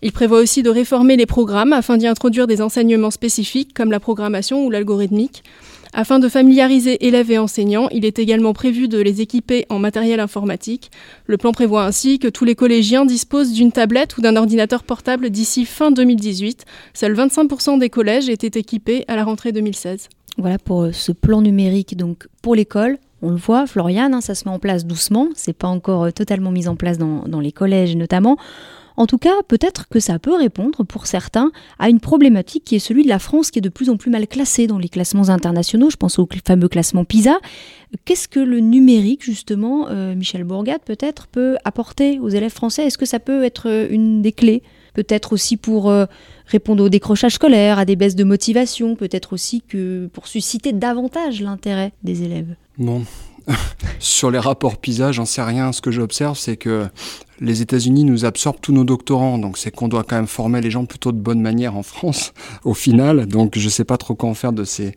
[0.03, 4.01] Il prévoit aussi de réformer les programmes afin d'y introduire des enseignements spécifiques comme la
[4.01, 5.43] programmation ou l'algorithmique.
[5.99, 10.21] Afin de familiariser élèves et enseignants, il est également prévu de les équiper en matériel
[10.21, 10.91] informatique.
[11.27, 15.31] Le plan prévoit ainsi que tous les collégiens disposent d'une tablette ou d'un ordinateur portable
[15.31, 16.67] d'ici fin 2018.
[16.93, 20.11] Seuls 25% des collèges étaient équipés à la rentrée 2016.
[20.37, 22.99] Voilà pour euh, ce plan numérique donc pour l'école.
[23.23, 25.29] On le voit, Floriane, hein, ça se met en place doucement.
[25.35, 28.37] C'est pas encore euh, totalement mis en place dans, dans les collèges notamment.
[28.97, 32.81] En tout cas, peut-être que ça peut répondre pour certains à une problématique qui est
[32.81, 35.29] celui de la France qui est de plus en plus mal classée dans les classements
[35.29, 35.91] internationaux.
[35.91, 37.39] Je pense au fameux classement PISA.
[38.05, 42.85] Qu'est-ce que le numérique, justement, euh, Michel Bourgat peut-être, peut apporter aux élèves français?
[42.85, 44.63] Est-ce que ça peut être euh, une des clés?
[44.95, 46.07] Peut-être aussi pour euh,
[46.47, 51.43] répondre au décrochage scolaire, à des baisses de motivation, peut-être aussi que pour susciter davantage
[51.43, 52.55] l'intérêt des élèves?
[52.79, 53.05] Bon,
[53.99, 55.73] sur les rapports PISA, j'en sais rien.
[55.73, 56.87] Ce que j'observe, c'est que
[57.41, 60.71] les États-Unis nous absorbent tous nos doctorants, donc c'est qu'on doit quand même former les
[60.71, 62.33] gens plutôt de bonne manière en France,
[62.65, 63.27] au final.
[63.27, 64.95] Donc je ne sais pas trop quoi en faire de ces,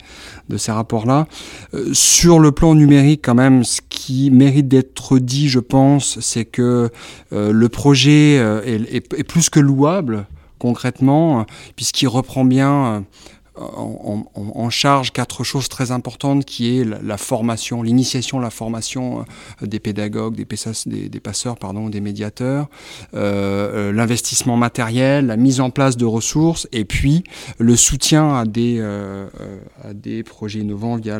[0.68, 1.28] rapports-là.
[1.74, 6.46] Euh, sur le plan numérique, quand même, ce qui mérite d'être dit, je pense, c'est
[6.46, 6.90] que
[7.34, 10.28] euh, le projet euh, est, plus que louable,
[10.60, 13.06] concrètement, puisqu'il reprend bien
[13.60, 19.26] en, charge quatre choses très importantes qui est la, formation, l'initiation, la formation
[19.62, 22.68] des pédagogues, des, des, passeurs, pardon, des médiateurs,
[23.14, 27.24] l'investissement matériel, la mise en place de ressources et puis
[27.58, 28.80] le soutien à des,
[29.84, 31.20] à des projets innovants via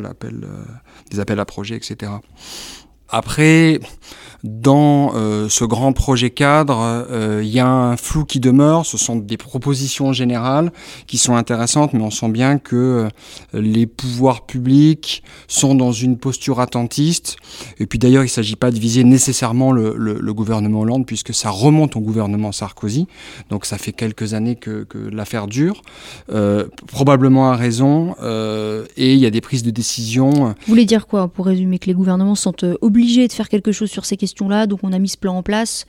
[1.10, 2.12] des appels à projets, etc.
[3.10, 3.80] Après,
[4.42, 6.78] dans euh, ce grand projet cadre,
[7.10, 8.86] euh, il y a un flou qui demeure.
[8.86, 10.72] Ce sont des propositions générales
[11.06, 13.08] qui sont intéressantes, mais on sent bien que euh,
[13.52, 17.36] les pouvoirs publics sont dans une posture attentiste.
[17.78, 21.50] Et puis d'ailleurs, il ne s'agit pas de viser nécessairement le, gouvernement Hollande, puisque ça
[21.50, 23.08] remonte au gouvernement Sarkozy.
[23.50, 25.82] Donc ça fait quelques années que l'affaire dure,
[26.86, 28.14] probablement à raison.
[28.96, 30.30] et il y a des prises de décision.
[30.30, 33.90] Vous voulez dire quoi, pour résumer, que les gouvernements sont obligés de faire quelque chose
[33.90, 34.29] sur ces questions
[34.66, 35.86] donc on a mis ce plan en place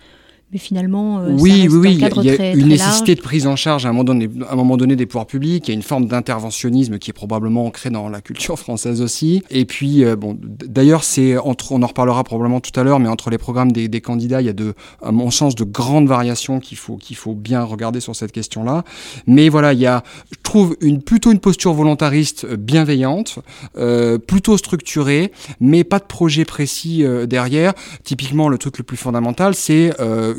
[0.51, 3.85] mais finalement, euh, oui, oui, oui, il y a une nécessité de prise en charge
[3.85, 5.67] à un moment donné, à un moment donné des pouvoirs publics.
[5.67, 9.43] Il y a une forme d'interventionnisme qui est probablement ancrée dans la culture française aussi.
[9.49, 13.07] Et puis, euh, bon, d'ailleurs, c'est entre, on en reparlera probablement tout à l'heure, mais
[13.07, 16.07] entre les programmes des, des, candidats, il y a de, à mon sens, de grandes
[16.07, 18.83] variations qu'il faut qu'il faut bien regarder sur cette question-là.
[19.27, 23.39] Mais voilà, il y a, je trouve, une plutôt une posture volontariste euh, bienveillante,
[23.77, 27.73] euh, plutôt structurée, mais pas de projet précis euh, derrière.
[28.03, 29.91] Typiquement, le truc le plus fondamental, c'est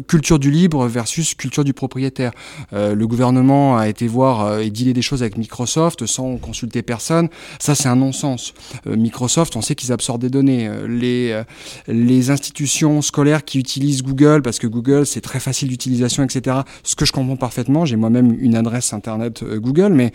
[0.06, 2.32] culture du libre versus culture du propriétaire.
[2.72, 6.82] Euh, le gouvernement a été voir euh, et dealer des choses avec Microsoft sans consulter
[6.82, 7.28] personne.
[7.58, 8.54] Ça, c'est un non-sens.
[8.86, 10.70] Euh, Microsoft, on sait qu'ils absorbent des données.
[10.88, 11.42] les,
[11.88, 16.58] les institutions scolaires qui utilisent Google, parce que Google, c'est très facile d'utilisation, etc.
[16.82, 20.12] Ce que je comprends parfaitement, j'ai moi-même une adresse Internet Google, mais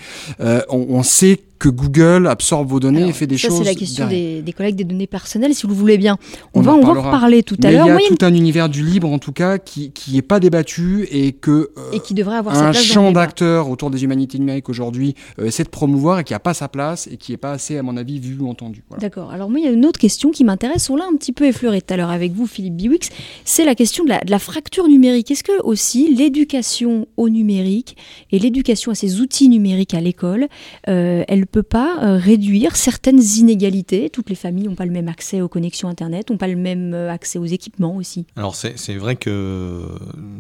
[0.70, 3.52] on sait que Google absorbe vos données et fait des choses.
[3.52, 6.18] Ça, c'est la question des, des, collègues des données personnelles, si vous voulez bien.
[6.54, 7.88] On, va, en reparler tout à l'heure.
[7.88, 11.08] Il y a tout un univers du libre, en tout cas, qui n'est pas débattu
[11.12, 11.72] et que.
[11.78, 15.46] Euh, et qui devrait avoir un sa champ d'acteurs autour des humanités numériques aujourd'hui euh,
[15.46, 17.84] essaie de promouvoir et qui n'a pas sa place et qui n'est pas assez, à
[17.84, 18.84] mon avis, vu ou entendu.
[19.00, 19.32] D'accord.
[19.32, 20.90] Alors, moi, il y a une autre question qui m'intéresse.
[20.90, 23.10] On l'a un petit peu effleuré tout à l'heure avec vous, Philippe Biwix.
[23.46, 25.32] C'est la question de la, de la fracture numérique.
[25.32, 27.98] Est-ce que aussi l'éducation au numérique
[28.32, 30.48] et l'éducation à ces outils numériques à l'école,
[30.88, 34.10] euh, elle peut pas réduire certaines inégalités.
[34.10, 36.94] Toutes les familles n'ont pas le même accès aux connexions Internet, n'ont pas le même
[36.94, 38.26] euh, accès aux équipements aussi.
[38.36, 39.82] Alors c'est vrai que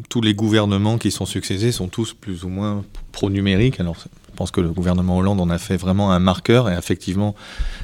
[0.09, 3.79] tous les gouvernements qui sont succédés sont tous plus ou moins pro-numérique.
[3.79, 7.33] Alors je pense que le gouvernement Hollande en a fait vraiment un marqueur et effectivement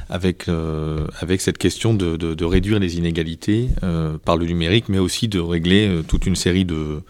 [0.09, 5.27] avec, euh, avec cette question de, réduire les inégalités euh, par le numérique, mais aussi
[5.27, 7.01] de régler toute une série de,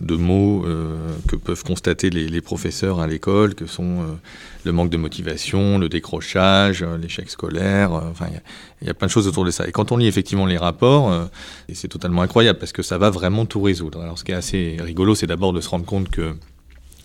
[0.00, 4.04] de mots euh, que peuvent constater les, professeurs à l'école, que sont euh,
[4.64, 7.92] le manque de motivation, le décrochage, euh, l'échec scolaire.
[7.92, 8.26] enfin,
[8.80, 9.66] il y, a plein de choses autour de ça.
[9.66, 11.28] Et quand on lit effectivement les rapports,
[11.72, 14.00] c'est totalement incroyable parce que ça va vraiment tout résoudre.
[14.00, 16.34] Alors, ce qui est assez rigolo, c'est d'abord de se rendre compte que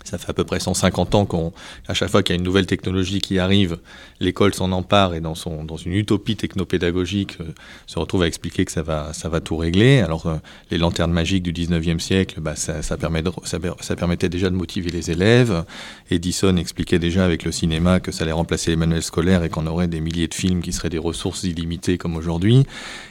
[0.03, 2.65] ça fait à peu près 150 ans qu'à chaque fois qu'il y a une nouvelle
[2.65, 3.77] technologie qui arrive,
[4.19, 7.45] l'école s'en empare et dans, son, dans une utopie technopédagogique euh,
[7.87, 10.01] se retrouve à expliquer que ça va, ça va tout régler.
[10.01, 10.37] Alors euh,
[10.71, 14.89] les lanternes magiques du 19e siècle, bah, ça, ça, permet ça, permettait déjà de motiver
[14.91, 15.63] les élèves.
[16.09, 19.67] Edison expliquait déjà avec le cinéma que ça allait remplacer les manuels scolaires et qu'on
[19.67, 22.65] aurait des milliers de films qui seraient des ressources illimitées comme aujourd'hui.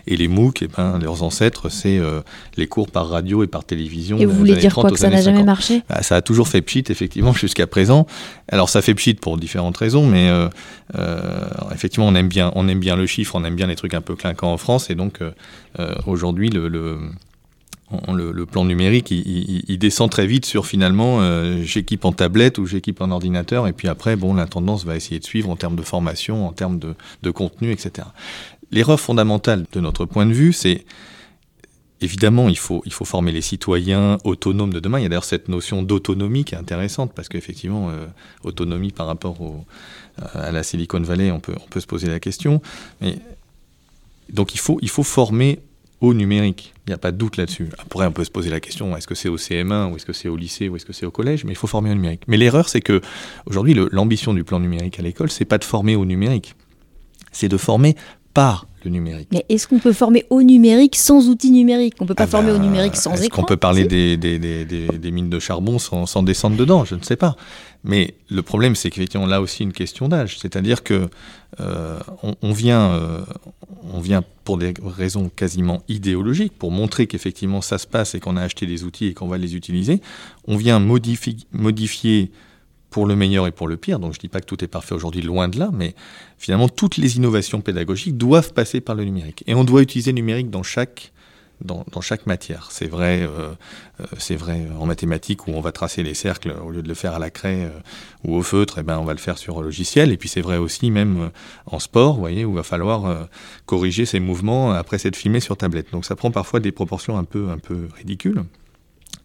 [0.07, 2.20] Et les MOOC, eh ben, leurs ancêtres, c'est euh,
[2.57, 4.18] les cours par radio et par télévision.
[4.18, 5.83] Et vous voulez dire quoi que ça n'a jamais marché?
[5.88, 8.07] Bah, Ça a toujours fait pchit effectivement, jusqu'à présent.
[8.49, 10.49] Alors ça fait pchit pour différentes raisons, mais euh,
[10.97, 11.40] euh,
[11.73, 14.01] effectivement, on aime, bien, on aime bien le chiffre, on aime bien les trucs un
[14.01, 20.27] peu clinquants en France, et donc euh, aujourd'hui, le, le plan numérique, il, descend très
[20.27, 21.21] vite sur finalement
[21.62, 25.18] j'équipe en tablette ou j'équipe en ordinateur, et puis après, bon, la tendance va essayer
[25.18, 28.09] de suivre en termes de formation, en termes de, de contenu, etc.
[28.71, 30.85] L'erreur fondamentale de notre point de vue, c'est
[32.03, 34.99] Évidemment, il faut, former les citoyens autonomes de demain.
[34.99, 38.07] Il y a d'ailleurs cette notion d'autonomie qui est intéressante, parce qu'effectivement, euh,
[38.43, 39.38] autonomie par rapport
[40.35, 42.61] à la Silicon Valley, on peut, se poser la question.
[43.01, 43.19] Mais,
[44.33, 45.61] donc il faut, il faut former
[46.03, 46.75] au numérique.
[46.87, 47.69] Il n'y a pas de doute là-dessus.
[47.79, 50.12] Après, on peut se poser la question est-ce que c'est au CM1 ou est-ce que
[50.12, 51.45] c'est au lycée ou est-ce que c'est au collège?
[51.45, 52.23] Mais il faut former au numérique.
[52.27, 53.01] Mais l'erreur, c'est que
[53.47, 56.57] aujourd'hui, l'ambition du plan numérique à l'école, c'est pas de former au numérique,
[57.31, 57.97] c'est de former
[58.35, 59.29] par le numérique.
[59.33, 61.95] Mais est-ce qu'on peut former au numérique sans outils numériques?
[62.01, 63.85] On ne peut pas ah former au bah, numérique sans écran Est-ce qu'on peut parler
[63.85, 66.85] des, des, des, des, mines de charbon sans, sans, descendre dedans?
[66.85, 67.37] Je ne sais pas.
[67.85, 70.38] Mais le problème, c'est qu'effectivement, là aussi, une question d'âge.
[70.38, 71.09] C'est-à-dire que
[71.61, 71.99] euh,
[72.42, 73.21] on, vient, euh,
[73.92, 78.37] on vient pour des raisons quasiment idéologiques, pour montrer qu'effectivement ça se passe et qu'on
[78.37, 80.01] a acheté des outils et qu'on va les utiliser.
[80.47, 82.31] On vient modifier, modifier
[82.92, 83.98] pour le meilleur et pour le pire.
[83.98, 85.96] Donc je ne dis pas que tout est parfait aujourd'hui, loin de là, mais
[86.38, 89.42] finalement toutes les innovations pédagogiques doivent passer par le numérique.
[89.48, 91.12] Et on doit utiliser le numérique dans chaque
[91.64, 92.68] dans, chaque matière.
[92.72, 93.52] C'est vrai, euh,
[94.00, 97.14] euh, vrai en mathématiques où on va tracer les cercles au lieu de le faire
[97.14, 97.70] à la craie
[98.24, 100.11] ou au feutre, eh ben on va le faire sur un logiciel.
[100.11, 101.31] Et puis c'est vrai aussi même
[101.66, 103.28] en sport, vous voyez, où il va falloir
[103.64, 105.92] corriger ses mouvements après s'être filmé sur tablette.
[105.92, 108.42] Donc ça prend parfois des proportions un peu un peu ridicules.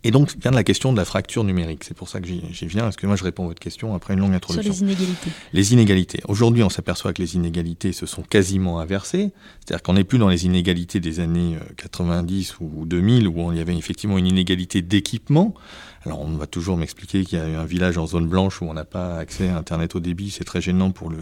[0.03, 1.83] Et donc vient la question de la fracture numérique.
[1.83, 2.83] C'est pour ça que j'y viens.
[2.83, 4.73] Parce que moi je réponds à votre question après une longue introduction.
[4.73, 5.31] Sur les inégalités.
[5.53, 6.19] Les inégalités.
[6.27, 9.31] Aujourd'hui, on s'aperçoit que les inégalités se sont quasiment inversées.
[9.59, 13.57] C'est-à-dire qu'on n'est plus dans les inégalités des années 90 euh, ou 2000 où il
[13.57, 15.53] y avait effectivement une inégalité d'équipement.
[16.05, 18.73] Alors on va toujours m'expliquer qu'il y a un village en zone blanche où on
[18.73, 20.29] n'a pas accès à Internet au débit.
[20.29, 21.17] C'est très gênant pour le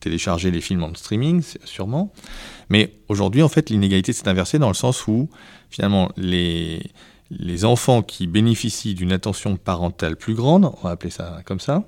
[0.00, 2.12] télécharger les films en streaming, sûrement.
[2.68, 5.28] Mais aujourd'hui, en fait, l'inégalité s'est inversée dans le sens où
[5.70, 6.82] finalement les
[7.38, 11.84] les enfants qui bénéficient d'une attention parentale plus grande, on va appeler ça comme ça,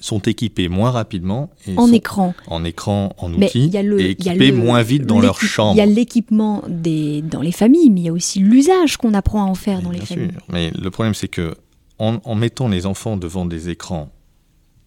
[0.00, 1.50] sont équipés moins rapidement.
[1.66, 2.34] Et en écran.
[2.46, 5.74] En écran, en outils, et équipés moins vite dans leur chambre.
[5.74, 9.44] Il y a l'équipement dans les familles, mais il y a aussi l'usage qu'on apprend
[9.44, 10.32] à en faire dans les familles.
[10.50, 11.54] Mais le problème, c'est que
[11.98, 14.10] en, mettant les enfants devant des écrans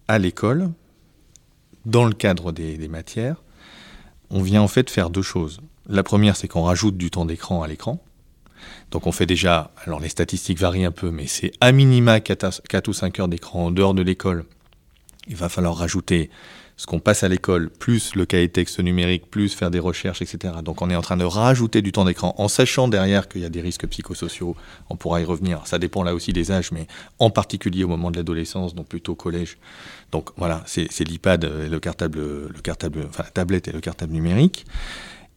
[0.09, 0.69] à l'école,
[1.85, 3.41] dans le cadre des, des matières,
[4.29, 5.61] on vient en fait faire deux choses.
[5.88, 8.03] La première, c'est qu'on rajoute du temps d'écran à l'écran.
[8.91, 12.88] Donc on fait déjà, alors les statistiques varient un peu, mais c'est à minima 4,
[12.88, 14.45] ou 5 heures d'écran en dehors de l'école.
[15.28, 16.30] Il va falloir rajouter
[16.78, 20.56] ce qu'on passe à l'école, plus le cahier texte numérique, plus faire des recherches, etc.
[20.63, 23.45] Donc on est en train de rajouter du temps d'écran en sachant derrière qu'il y
[23.45, 24.58] a des risques psychosociaux.
[24.89, 25.65] On pourra y revenir.
[25.65, 29.15] Ça dépend là aussi des âges, mais en particulier au moment de l'adolescence, donc plutôt
[29.15, 29.58] collège.
[30.12, 34.65] Donc voilà, c'est l'iPad, le cartable, le cartable, enfin la tablette et le cartable numérique.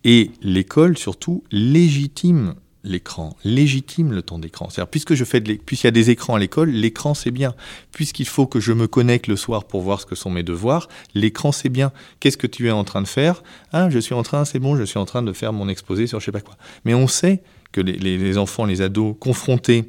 [0.04, 2.54] Et l'école surtout légitime
[2.88, 4.68] l'écran, légitime le temps d'écran.
[4.70, 7.54] C'est-à-dire, puisque je fais puisqu'il y a des écrans à l'école, l'écran c'est bien.
[7.92, 10.88] Puisqu'il faut que je me connecte le soir pour voir ce que sont mes devoirs,
[11.14, 11.92] l'écran c'est bien.
[12.20, 13.42] Qu'est-ce que tu es en train de faire?
[13.72, 16.06] Ah, je suis en train, c'est bon, je suis en train de faire mon exposé
[16.06, 16.56] sur je sais pas quoi.
[16.84, 19.84] Mais on sait que les enfants, les ados confrontés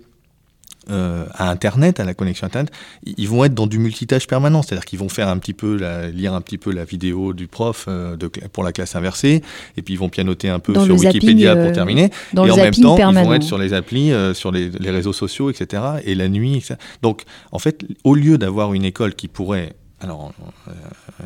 [0.89, 2.71] euh, à Internet, à la connexion Internet,
[3.05, 4.61] ils vont être dans du multitâche permanent.
[4.61, 5.79] C'est-à-dire qu'ils vont faire un petit peu,
[6.13, 9.41] lire un petit peu la vidéo du prof euh, de, pour la classe inversée,
[9.77, 12.09] et puis ils vont pianoter un peu sur Wikipédia pour euh, terminer.
[12.33, 15.49] et en même temps, ils vont être sur les applis, sur les, les, réseaux sociaux,
[15.49, 15.83] etc.
[16.05, 16.75] Et la nuit, etc.
[17.01, 20.31] Donc, en fait, au lieu d'avoir une école qui pourrait alors
[20.67, 20.71] euh,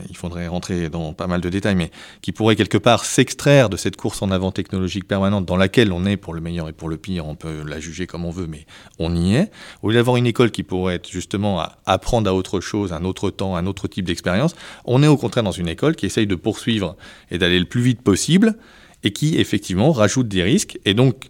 [0.09, 3.77] il faudrait rentrer dans pas mal de détails, mais qui pourrait quelque part s'extraire de
[3.77, 6.89] cette course en avant technologique permanente dans laquelle on est pour le meilleur et pour
[6.89, 8.65] le pire, on peut la juger comme on veut, mais
[8.99, 9.51] on y est.
[9.81, 13.03] Au lieu d'avoir une école qui pourrait être justement à apprendre à autre chose, un
[13.03, 14.55] autre temps, un autre type d'expérience,
[14.85, 16.95] on est au contraire dans une école qui essaye de poursuivre
[17.29, 18.57] et d'aller le plus vite possible
[19.03, 20.79] et qui effectivement rajoute des risques.
[20.85, 21.29] Et donc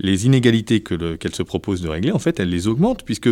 [0.00, 3.28] les inégalités qu'elle se propose de régler, en fait, elle les augmente puisque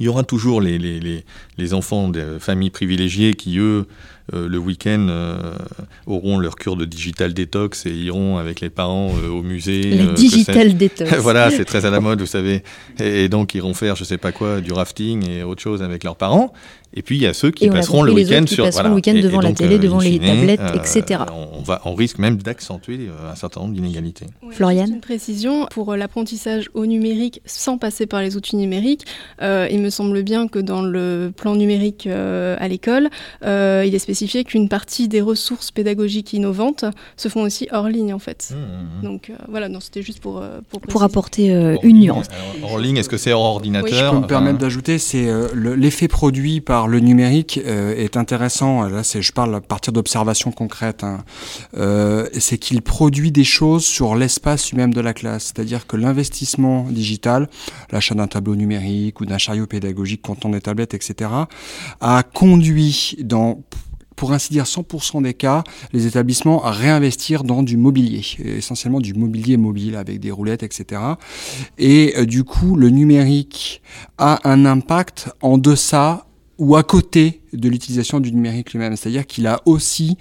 [0.00, 1.24] il y aura toujours les, les, les,
[1.58, 3.86] les, enfants des familles privilégiées qui, eux,
[4.34, 5.54] euh, le week-end, euh,
[6.06, 9.82] auront leur cure de digital détox et iront avec les parents euh, au musée.
[9.96, 11.14] Le digital détox.
[11.18, 12.62] voilà, c'est très à la mode, vous savez.
[12.98, 16.02] Et, et, donc, iront faire, je sais pas quoi, du rafting et autre chose avec
[16.02, 16.52] leurs parents.
[16.96, 18.88] Et puis il y a ceux qui passeront le week-end sur voilà.
[18.88, 21.20] le week-end devant la télé, euh, devant les tablettes, euh, etc.
[21.52, 24.24] On, va, on risque même d'accentuer euh, un certain nombre d'inégalités.
[24.50, 29.04] Floriane Une précision pour l'apprentissage au numérique sans passer par les outils numériques.
[29.42, 33.10] il me semble bien que dans le plan numérique à l'école,
[33.42, 36.86] il est spécifié qu'une partie des ressources pédagogiques innovantes
[37.18, 38.50] se font aussi hors ligne en fait.
[38.50, 39.02] Mmh, mmh, mmh.
[39.02, 41.48] Donc voilà, c'était juste pour pour, pour apporter
[41.82, 42.26] une nuance.
[42.62, 46.62] hors ligne, est-ce que c'est hors ordinateur Je peux me permettre d'ajouter, c'est l'effet produit
[46.62, 48.88] par le numérique euh, est intéressant.
[48.88, 51.04] Là, je parle à partir d'observations concrètes.
[51.04, 51.24] Hein.
[51.76, 55.52] Euh, c'est qu'il produit des choses sur l'espace même de la classe.
[55.54, 57.48] C'est-à-dire que l'investissement digital,
[57.90, 61.30] l'achat d'un tableau numérique ou d'un chariot pédagogique contenant des tablettes, etc.,
[62.00, 63.16] a conduit
[64.16, 69.14] pour ainsi dire 100% des cas, les établissements à réinvestir dans du mobilier, essentiellement du
[69.14, 71.00] mobilier mobile avec des roulettes, etc.
[71.78, 73.82] Et euh, du coup, le numérique
[74.18, 76.26] a un impact en deçà
[76.58, 78.96] ou à côté de l'utilisation du numérique lui-même.
[78.96, 80.16] C'est-à-dire qu'il a aussi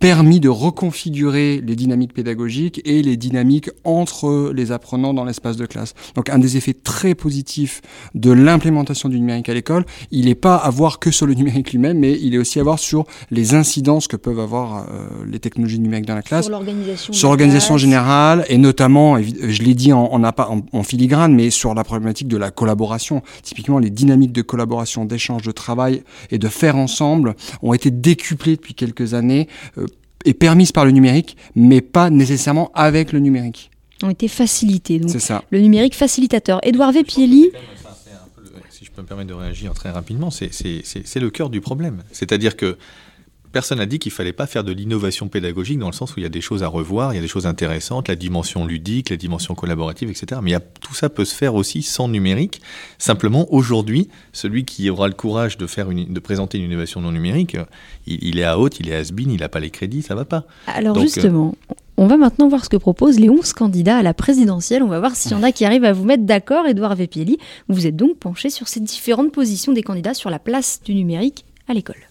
[0.00, 5.66] permis de reconfigurer les dynamiques pédagogiques et les dynamiques entre les apprenants dans l'espace de
[5.66, 5.94] classe.
[6.14, 7.82] Donc un des effets très positifs
[8.14, 11.72] de l'implémentation du numérique à l'école, il n'est pas à voir que sur le numérique
[11.72, 15.38] lui-même, mais il est aussi à voir sur les incidences que peuvent avoir euh, les
[15.38, 16.46] technologies numériques dans la classe.
[16.46, 17.76] Sur l'organisation.
[17.76, 22.38] Générale, et notamment, je l'ai dit en, en, en, filigrane, mais sur la problématique de
[22.38, 23.22] la collaboration.
[23.42, 28.56] Typiquement, les dynamiques de collaboration, d'échange, de travail et de faire ensemble ont été décuplées
[28.56, 29.46] depuis quelques années.
[29.78, 29.86] Euh,
[30.24, 33.70] est permise par le numérique, mais pas nécessairement avec le numérique.
[34.02, 35.00] Ont été facilités.
[35.08, 35.44] C'est ça.
[35.50, 36.58] Le numérique facilitateur.
[36.62, 37.50] Edouard Vépieli.
[38.70, 40.50] Si je peux me permettre de réagir très rapidement, c'est
[41.16, 42.02] le cœur du problème.
[42.12, 42.78] C'est-à-dire que
[43.52, 46.22] personne n'a dit qu'il fallait pas faire de l'innovation pédagogique dans le sens où il
[46.22, 49.10] y a des choses à revoir, il y a des choses intéressantes, la dimension ludique,
[49.10, 50.40] la dimension collaborative, etc.
[50.42, 52.60] Mais tout ça peut se faire aussi sans numérique.
[52.98, 57.12] Simplement, aujourd'hui, celui qui aura le courage de, faire une, de présenter une innovation non
[57.12, 57.56] numérique,
[58.06, 60.24] il, est à haute, il est à Sbin, il n'a pas les crédits, ça va
[60.24, 60.44] pas.
[60.66, 61.54] Alors justement,
[61.96, 64.82] on va maintenant voir ce que proposent les 11 candidats à la présidentielle.
[64.82, 66.66] On va voir s'il y en a qui arrivent à vous mettre d'accord.
[66.66, 70.80] Edouard Vepieli, vous êtes donc penché sur ces différentes positions des candidats sur la place
[70.84, 71.44] du numérique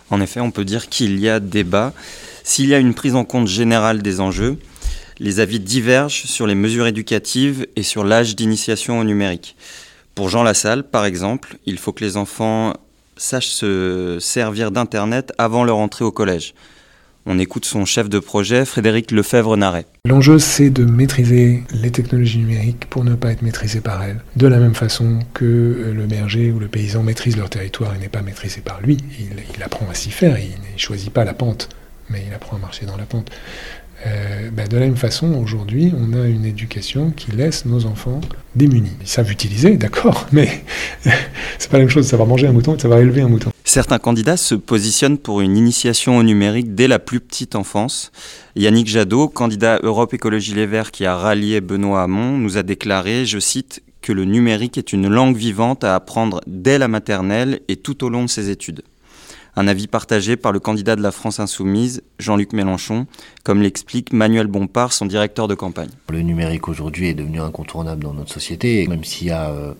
[0.10, 1.93] En effet, on peut dire qu'il y a débat.
[2.43, 4.58] S'il y a une prise en compte générale des enjeux,
[5.19, 9.56] les avis divergent sur les mesures éducatives et sur l'âge d'initiation au numérique.
[10.15, 12.74] Pour Jean Lassalle, par exemple, il faut que les enfants
[13.17, 16.54] sachent se servir d'Internet avant leur entrée au collège.
[17.32, 19.86] On écoute son chef de projet, Frédéric Lefebvre-Naret.
[20.04, 24.20] L'enjeu, c'est de maîtriser les technologies numériques pour ne pas être maîtrisé par elles.
[24.36, 28.00] De la même façon que euh, le berger ou le paysan maîtrise leur territoire et
[28.00, 28.98] n'est pas maîtrisé par lui.
[29.20, 31.70] Il, apprend à s'y faire, il ne choisit pas la pente,
[32.10, 33.30] mais il apprend à marcher dans la pente.
[34.08, 38.22] Euh, ben, de la même façon, aujourd'hui, on a une éducation qui laisse nos enfants
[38.56, 38.98] démunis.
[39.02, 40.63] Ils savent utiliser, d'accord, mais
[41.60, 43.28] c'est pas la même chose de savoir manger un mouton et de savoir élever un
[43.28, 43.52] mouton.
[43.71, 48.12] Certains candidats se positionnent pour une initiation au numérique dès la plus petite enfance.
[48.55, 53.27] Yannick Jadot, candidat Europe Écologie Les Verts qui a rallié Benoît Hamon, nous a déclaré,
[53.27, 57.75] je cite, que le numérique est une langue vivante à apprendre dès la maternelle et
[57.75, 58.82] tout au long de ses études.
[59.55, 63.05] Un avis partagé par le candidat de la France insoumise, Jean-Luc Mélenchon,
[63.43, 65.91] comme l'explique Manuel Bompard, son directeur de campagne.
[66.10, 69.73] Le numérique aujourd'hui est devenu incontournable dans notre société, même s'il y a euh,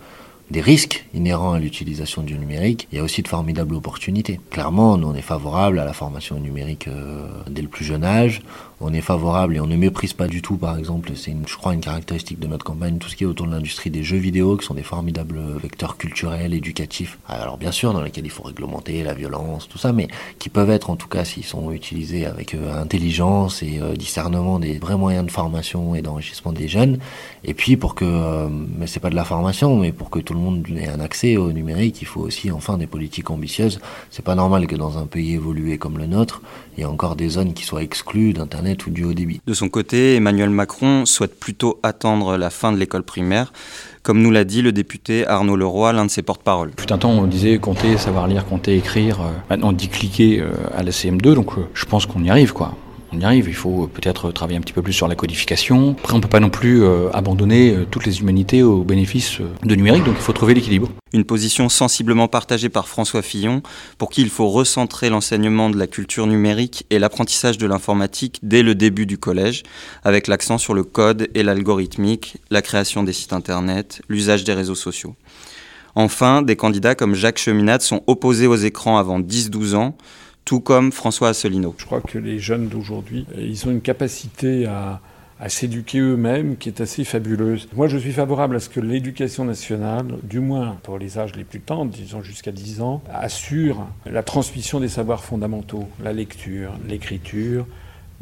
[0.52, 4.40] des risques inhérents à l'utilisation du numérique, il y a aussi de formidables opportunités.
[4.50, 8.42] Clairement, nous, on est favorable à la formation numérique euh, dès le plus jeune âge
[8.82, 11.74] on est favorable et on ne méprise pas du tout, par exemple, c'est je crois
[11.74, 14.58] une caractéristique de notre campagne, tout ce qui est autour de l'industrie des jeux vidéo,
[14.58, 17.20] qui sont des formidables vecteurs culturels, éducatifs.
[17.28, 20.08] Alors bien sûr, dans lesquels il faut réglementer la violence, tout ça, mais
[20.40, 24.60] qui peuvent être, en tout cas, s'ils sont utilisés avec euh, intelligence et euh, discernement,
[24.60, 27.00] des vrais moyens de formation et d'enrichissement des jeunes.
[27.44, 30.34] Et puis pour que, euh, mais c'est pas de la formation, mais pour que tout
[30.34, 33.80] le monde ait un accès au numérique, il faut aussi enfin des politiques ambitieuses.
[34.10, 36.42] C'est pas normal que dans un pays évolué comme le nôtre,
[36.80, 39.42] il y ait encore des zones qui soient exclues d'Internet du haut débit.
[39.46, 43.52] De son côté, Emmanuel Macron souhaite plutôt attendre la fin de l'école primaire,
[44.02, 46.72] comme nous l'a dit le député Arnaud Leroy, l'un de ses porte-parole.
[46.80, 49.20] Fut un temps, on disait compter, savoir lire, compter, écrire.
[49.20, 52.30] Euh, maintenant, on dit cliquer euh, à la CM2, donc euh, je pense qu'on y
[52.30, 52.78] arrive, quoi
[53.12, 53.48] on y arrive.
[53.48, 55.96] Il faut peut-être travailler un petit peu plus sur la codification.
[56.00, 59.50] Après, on peut pas non plus euh, abandonner euh, toutes les humanités au bénéfice euh,
[59.64, 60.90] de numérique, donc il faut trouver l'équilibre.
[61.14, 63.62] Une position sensiblement partagée par François Fillon,
[63.98, 68.64] pour qui il faut recentrer l'enseignement de la culture numérique et l'apprentissage de l'informatique dès
[68.64, 69.64] le début du collège,
[70.04, 74.76] avec l'accent sur le code et l'algorithmique, la création des sites internet, l'usage des réseaux
[74.76, 75.16] sociaux.
[75.96, 79.98] Enfin, des candidats comme Jacques Cheminade sont opposés aux écrans avant 10-12 ans,
[80.50, 81.76] tout comme François Asselineau.
[81.78, 85.00] Je crois que les jeunes d'aujourd'hui, euh, ils ont une capacité à,
[85.48, 87.70] s'éduquer eux-mêmes qui est assez fabuleuse.
[87.76, 91.44] Moi, je suis favorable à ce que l'éducation nationale, du moins pour les âges les
[91.44, 97.68] plus tendres, disons jusqu'à 10 ans, assure la transmission des savoirs fondamentaux, la lecture, l'écriture,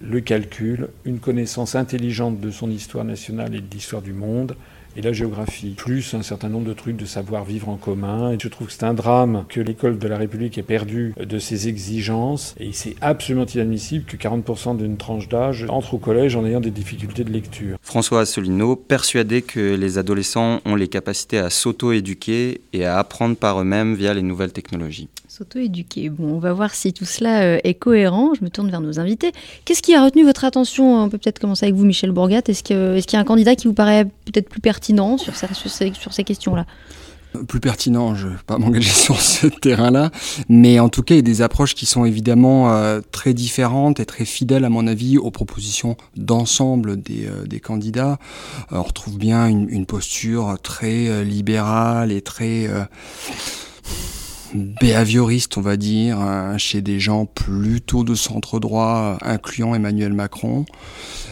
[0.03, 4.57] le calcul, une connaissance intelligente de son histoire nationale et de l'histoire du monde,
[4.97, 8.31] et la géographie, plus un certain nombre de trucs de savoir vivre en commun.
[8.31, 11.39] Et je trouve que c'est un drame que l'école de la République ait perdu de
[11.39, 12.55] ses exigences.
[12.59, 16.71] Et c'est absolument inadmissible que 40% d'une tranche d'âge entre au collège en ayant des
[16.71, 17.77] difficultés de lecture.
[17.83, 23.61] François Asselineau, persuadé que les adolescents ont les capacités à s'auto-éduquer et à apprendre par
[23.61, 25.09] eux-mêmes via les nouvelles technologies.
[25.27, 26.09] S'auto-éduquer.
[26.09, 28.33] Bon, on va voir si tout cela euh, est cohérent.
[28.33, 29.33] Je me tourne vers nos invités.
[29.65, 31.03] Qu'est-ce qui a retenu votre attention?
[31.03, 32.41] On peut peut-être commencer avec vous, Michel Bourgat.
[32.47, 34.86] Est-ce qu'il est y a un candidat qui vous paraît peut-être plus pertinent?
[35.17, 36.65] Sur, ces, questions-là
[37.47, 40.09] plus pertinent, je ne vais pas m'engager sur ce terrain-là,
[40.49, 43.99] mais en tout cas, il y a des approches qui sont évidemment euh, très différentes
[43.99, 48.17] et très fidèles, à mon avis, aux propositions d'ensemble des, euh, des, candidats.
[48.71, 52.67] on retrouve bien une posture très libérale et très
[54.53, 60.65] behavioriste, on va dire, hein, chez des gens plutôt de centre droit, incluant Emmanuel Macron.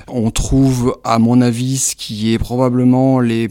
[0.07, 3.49] On trouve, à mon avis, ce qui est probablement les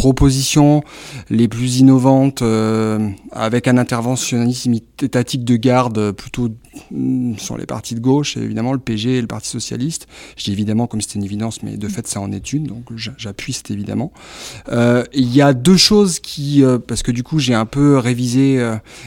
[0.00, 0.82] propositions
[1.28, 6.48] les plus innovantes euh, avec un interventionnisme étatique de garde plutôt
[6.90, 10.08] mm, sur les partis de gauche, évidemment le PG et le Parti Socialiste.
[10.38, 12.84] Je dis évidemment comme c'était une évidence, mais de fait ça en est une, donc
[13.18, 14.10] j'appuie c'est évidemment.
[14.72, 17.98] Euh, il y a deux choses qui, euh, parce que du coup j'ai un peu
[17.98, 18.54] révisé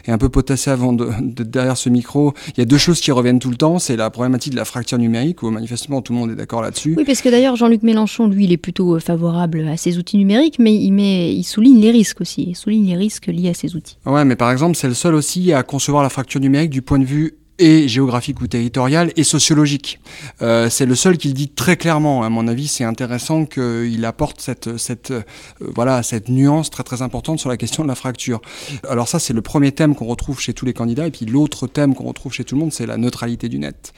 [0.06, 1.10] et un peu potassé avant de,
[1.44, 4.12] derrière ce micro, il y a deux choses qui reviennent tout le temps, c'est la
[4.12, 6.94] problématique de la fracture numérique, où manifestement tout le monde est d'accord là-dessus.
[6.96, 10.60] Oui, parce que d'ailleurs Jean-Luc Mélenchon, lui, il est plutôt favorable à ces outils numériques,
[10.60, 13.76] mais il, met, il souligne les risques aussi, il souligne les risques liés à ces
[13.76, 13.98] outils.
[14.06, 17.00] Ouais, mais par exemple, c'est le seul aussi à concevoir la fracture numérique du point
[17.00, 20.02] de vue et géographique ou territorial et sociologique.
[20.42, 22.24] Euh, c'est le seul qui le dit très clairement.
[22.24, 25.22] À mon avis, c'est intéressant qu'il apporte cette, cette, euh,
[25.62, 28.42] voilà, cette nuance très très importante sur la question de la fracture.
[28.90, 31.08] Alors ça, c'est le premier thème qu'on retrouve chez tous les candidats.
[31.08, 33.94] Et puis l'autre thème qu'on retrouve chez tout le monde, c'est la neutralité du net.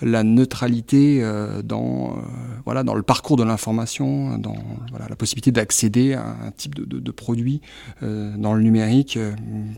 [0.00, 2.20] La neutralité euh, dans, euh,
[2.64, 4.56] voilà, dans le parcours de l'information, dans
[4.90, 7.60] voilà, la possibilité d'accéder à un type de, de, de produit
[8.02, 9.18] euh, dans le numérique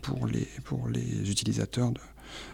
[0.01, 1.99] pour, les, pour les utilisateurs de,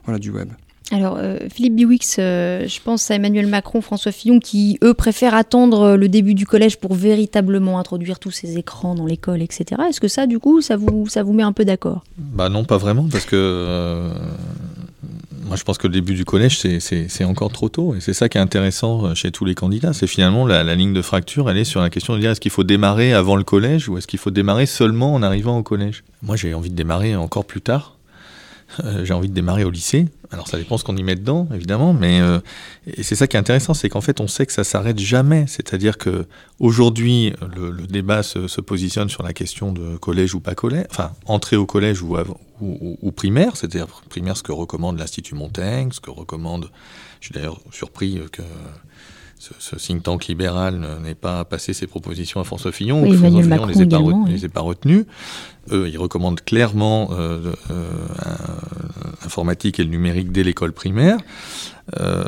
[0.05, 0.49] voilà, du web.
[0.91, 5.35] Alors, euh, Philippe Biwix, euh, je pense à Emmanuel Macron, François Fillon, qui, eux, préfèrent
[5.35, 9.81] attendre euh, le début du collège pour véritablement introduire tous ces écrans dans l'école, etc.
[9.87, 12.03] Est-ce que ça, du coup, ça vous, met un peu d'accord?
[12.17, 14.09] Bah non, pas vraiment, parce que
[15.45, 17.95] moi je pense que le début du collège, c'est- encore trop tôt.
[17.95, 19.93] Et c'est ça qui est intéressant chez tous les candidats.
[19.93, 22.39] C'est finalement la, la ligne de fracture, elle est sur la question de dire est-ce
[22.39, 25.63] qu'il faut démarrer avant le collège ou est-ce qu'il faut démarrer seulement en arrivant au
[25.63, 26.03] collège?
[26.21, 27.97] Moi j'ai envie de démarrer encore plus tard.
[29.03, 30.05] J'ai envie de démarrer au lycée.
[30.31, 32.39] Alors ça dépend ce qu'on y met dedans, évidemment, mais euh,
[33.01, 35.45] c'est ça qui est intéressant, c'est qu'en fait on sait que ça s'arrête jamais.
[35.47, 36.27] C'est-à-dire que
[36.59, 41.13] aujourd'hui le, le débat se, positionne sur la question de collège ou pas collège, enfin
[41.25, 42.15] entrée au collège ou,
[42.61, 46.69] ou- ou primaire, c'est-à-dire primaire ce que recommande l'Institut Montaigne, ce que recommande.
[47.21, 48.43] Je suis d'ailleurs surpris que
[49.39, 53.01] ce, ce think tank libéral ne- n'ait pas passé ses propositions à François Fillon.
[53.03, 54.31] Oui, François Fillon Macron les ait pas, retenues- oui.
[54.33, 55.05] les ait pas retenues.
[55.71, 57.89] Eux, ils recommandent clairement euh, euh,
[59.23, 61.17] l'informatique et le numérique dès l'école primaire.
[61.99, 62.23] Euh,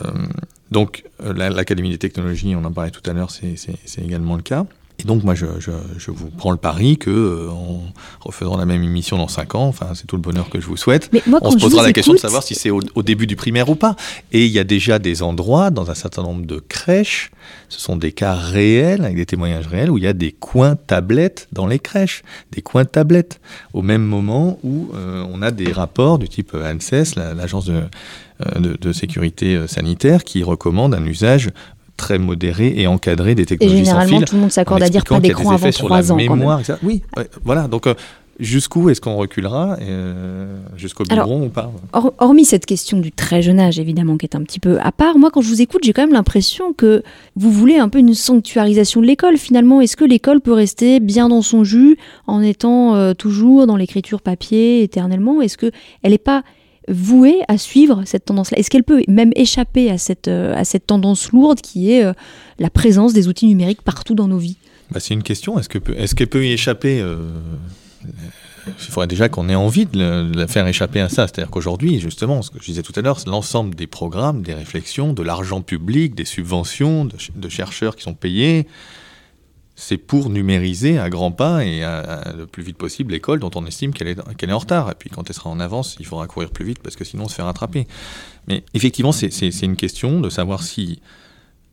[0.72, 3.56] donc, euh, la- l'Académie des technologies, on en parlait tout à l'heure, c'est
[4.04, 4.66] également le cas.
[5.02, 7.82] Et donc, moi, je, je, je vous prends le pari que, euh, en
[8.20, 10.78] refaisant la même émission dans 5 ans, enfin, c'est tout le bonheur que je vous
[10.78, 13.26] souhaite, Mais moi, on se posera la question de savoir si c'est au, au début
[13.28, 13.96] du primaire ou pas.
[14.32, 17.32] Et il y a déjà des endroits, dans un certain nombre de crèches,
[17.70, 20.76] ce sont des cas réels, avec des témoignages réels, où il y a des coins
[20.76, 22.22] tablettes dans les crèches,
[22.52, 23.40] des coins tablettes,
[23.74, 27.82] au même moment où euh, on a des rapports du type ANSES, la- l'agence de,
[28.46, 31.50] euh, de, de sécurité euh, sanitaire, qui recommande un usage
[31.98, 34.26] très modéré et encadré des Et technologies sans généralement, fil.
[34.28, 36.16] tout le monde s'accorde à dire pas d'écran avant effets sur la 3 ans.
[36.16, 36.40] quand même.
[36.40, 36.80] mémoire, etc.
[36.84, 37.68] Oui, ouais, voilà.
[37.68, 37.94] Donc, euh,
[38.40, 43.42] jusqu'où est-ce qu'on reculera euh, Jusqu'au biberon ou pas Hor- hormis cette question du très
[43.44, 45.82] jeune âge, évidemment, qui est un petit peu à part, moi, quand je vous écoute,
[45.84, 47.04] j'ai quand même l'impression que
[47.36, 49.80] vous voulez un peu une sanctuarisation de l'école, finalement.
[49.82, 54.22] Est-ce que l'école peut rester bien dans son jus en étant euh, toujours dans l'écriture
[54.22, 55.72] papier éternellement Est-ce qu'elle
[56.04, 56.44] n'est pas
[56.88, 60.88] vouée à suivre cette tendance-là Est-ce qu'elle peut même échapper à cette, euh, à cette
[60.88, 62.14] tendance lourde qui est euh,
[62.60, 64.58] la présence des outils numériques partout dans nos vies?
[64.92, 65.60] Bah, c'est une question.
[65.60, 67.18] Est-ce que peut- qu'elle peut y échapper euh,
[68.68, 71.28] Il faudrait déjà qu'on ait envie de, la faire échapper à ça.
[71.28, 75.14] C'est-à-dire qu'aujourd'hui, justement, ce que je disais tout à l'heure, l'ensemble des programmes, des réflexions,
[75.14, 78.68] de l'argent public, des subventions, de chercheurs qui sont payés,
[79.82, 83.96] c'est pour numériser à grands pas et le plus vite possible l'école dont on estime
[83.96, 84.92] qu'elle est, est en retard.
[84.92, 87.24] Et puis quand elle sera en avance, il faudra courir plus vite parce que sinon
[87.24, 87.88] on se fait rattraper.
[88.48, 91.02] Mais effectivement, c'est c'est une question de savoir si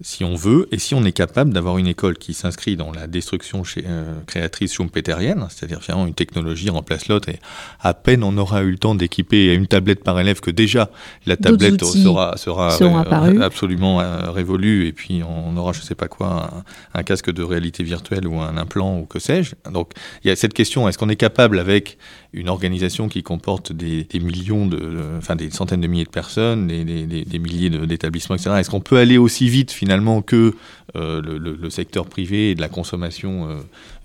[0.00, 3.08] si on veut et si on est capable d'avoir une école qui s'inscrit dans la
[3.08, 7.40] destruction chez, euh, créatrice schumpeterienne, c'est-à-dire finalement une technologie remplace l'autre et
[7.80, 10.90] à peine on aura eu le temps d'équiper une tablette par élève que déjà
[11.26, 13.40] la tablette sera, sera apparus.
[13.40, 17.42] absolument euh, révolue et puis on aura je sais pas quoi un, un casque de
[17.42, 19.54] réalité virtuelle ou un implant ou que sais-je.
[19.72, 19.92] Donc
[20.22, 21.98] il y a cette question est-ce qu'on est capable avec
[22.34, 26.84] une organisation qui comporte des, millions de, enfin des centaines de milliers de personnes, des,
[26.84, 28.50] des- milliers d'établissements, etc.
[28.58, 30.54] Est-ce qu'on peut aller aussi vite finalement que
[30.96, 33.54] euh, le, secteur privé et de la consommation euh,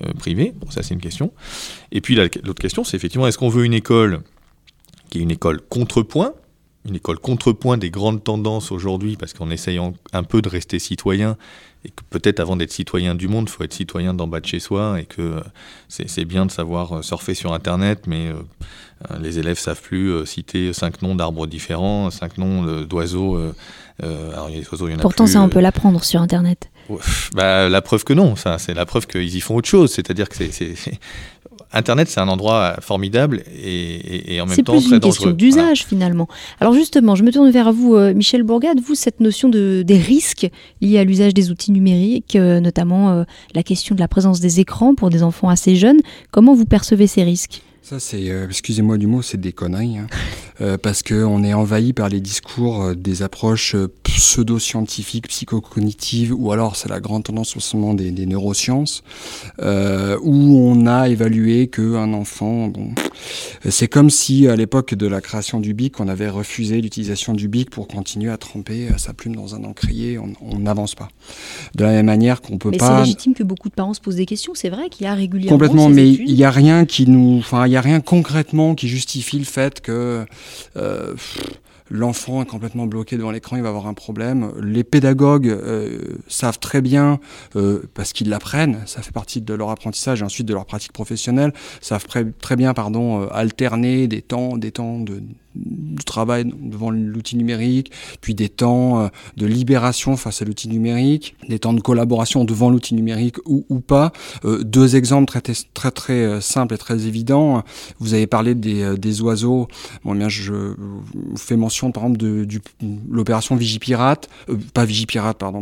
[0.05, 0.53] euh, privée?
[0.55, 1.33] Bon, Ça c'est une question.
[1.91, 4.21] Et puis la- l'autre question, c'est effectivement est-ce qu'on veut une école
[5.09, 6.33] qui est une école contrepoint
[6.85, 11.37] une école contrepoint des grandes tendances aujourd'hui, parce qu'en essayant un peu de rester citoyen,
[11.85, 14.45] et que peut-être avant d'être citoyen du monde, il faut être citoyen d'en bas de
[14.45, 15.39] chez soi, et que euh,
[15.87, 20.71] c'est bien de savoir euh, surfer sur Internet, mais euh, les élèves savent plus citer
[20.73, 23.37] cinq noms d'arbres différents, cinq noms d'oiseaux.
[24.01, 25.59] alors, il y a des oiseaux, il y en a Pourtant, plus, ça, on peut
[25.59, 26.69] l'apprendre sur Internet.
[27.33, 29.91] Bah, la preuve que non, ça, c'est la preuve qu'ils y font autre chose.
[29.91, 30.99] C'est-à-dire que c'est-
[31.73, 34.99] Internet, c'est un endroit formidable et, et- et en même C'est temps plus très une
[34.99, 35.15] dangereux.
[35.15, 36.27] question d'usage finalement.
[36.59, 38.79] Alors justement, je me tourne vers vous, euh, Michel Bourgade.
[38.79, 40.47] Vous, cette notion de, des risques
[40.81, 43.23] liés à l'usage des outils numériques, euh, notamment euh,
[43.55, 45.99] la question de la présence des écrans pour des enfants assez jeunes,
[46.31, 47.61] comment vous percevez ces risques?
[47.83, 49.97] Ça, c'est, euh, excusez-moi du mot, c'est des conneries.
[49.97, 50.07] hein.
[50.61, 56.51] Euh, parce qu'on est envahi par les discours euh, des approches euh, pseudo-scientifiques, psychocognitives, ou
[56.51, 59.01] alors c'est la grande tendance en ce moment des, des neurosciences,
[59.59, 62.89] où on a évalué qu'un enfant, bon,
[63.67, 67.47] c'est comme si à l'époque de la création du bic, on avait refusé l'utilisation du
[67.47, 71.09] bic pour continuer à tremper sa plume dans un encrier, on n'avance pas.
[71.75, 72.99] De la même manière qu'on peut Mais c'est pas...
[72.99, 74.53] légitime que beaucoup de parents se posent des questions.
[74.53, 77.37] C'est vrai qu'il y a régulièrement Complètement, ces mais il n'y a rien qui nous,
[77.39, 80.27] enfin, il y a rien concrètement qui justifie le fait que
[80.77, 81.15] euh,
[81.89, 84.51] l'enfant est complètement bloqué devant l'écran, il va avoir un problème.
[84.61, 85.57] Les pédagogues
[86.27, 87.19] savent très bien,
[87.95, 91.51] parce qu'ils l'apprennent, ça fait partie de leur apprentissage et ensuite de leur pratique professionnelle,
[91.81, 95.23] savent très bien pardon, alterner des temps, des temps de
[95.55, 97.91] du travail devant l'outil numérique,
[98.21, 102.69] puis des temps euh, de libération face à l'outil numérique, des temps de collaboration devant
[102.69, 104.11] l'outil numérique ou, ou pas.
[104.45, 105.41] Euh, deux exemples très
[105.73, 107.63] très très euh, simples et très évidents.
[107.99, 109.67] Vous avez parlé des, des oiseaux.
[110.03, 112.59] Bon, eh bien, je vous fais mention par exemple de, de
[113.09, 114.29] l'opération Vigipirate,
[114.73, 115.61] pas Vigipirate, pardon,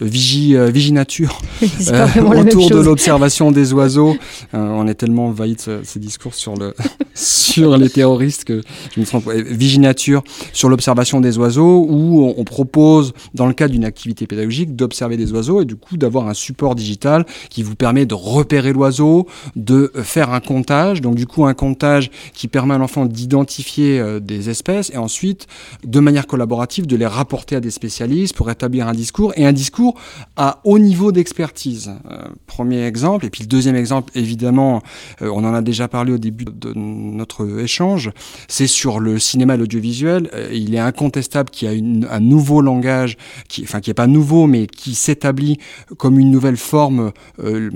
[0.00, 4.16] Vigi, Viginature, autour de l'observation des oiseaux.
[4.52, 6.74] on est tellement envahi de ces discours sur le
[7.14, 8.62] sur les terroristes que
[8.94, 10.22] je me trompe Viginature
[10.52, 15.32] sur l'observation des oiseaux, où on, propose, dans le cadre d'une activité pédagogique, d'observer des
[15.32, 19.26] oiseaux et du coup d'avoir un support digital qui vous permet de repérer l'oiseau,
[19.56, 24.20] de faire un comptage, donc du coup un comptage qui permet à l'enfant d'identifier euh,
[24.20, 25.46] des espèces et ensuite,
[25.84, 29.52] de manière collaborative, de les rapporter à des spécialistes pour établir un discours et un
[29.52, 29.94] discours
[30.36, 31.92] à haut niveau d'expertise.
[32.10, 34.82] Euh, premier exemple, et puis le deuxième exemple, évidemment,
[35.22, 38.10] euh, on en a déjà parlé au début de notre échange,
[38.48, 42.60] c'est sur le cinéma et l'audiovisuel, euh, il est incontestable qu'il y a un nouveau
[42.60, 43.16] langage,
[43.48, 45.58] qui, enfin qui n'est pas nouveau, mais qui s'établit
[45.96, 47.70] comme une nouvelle forme euh,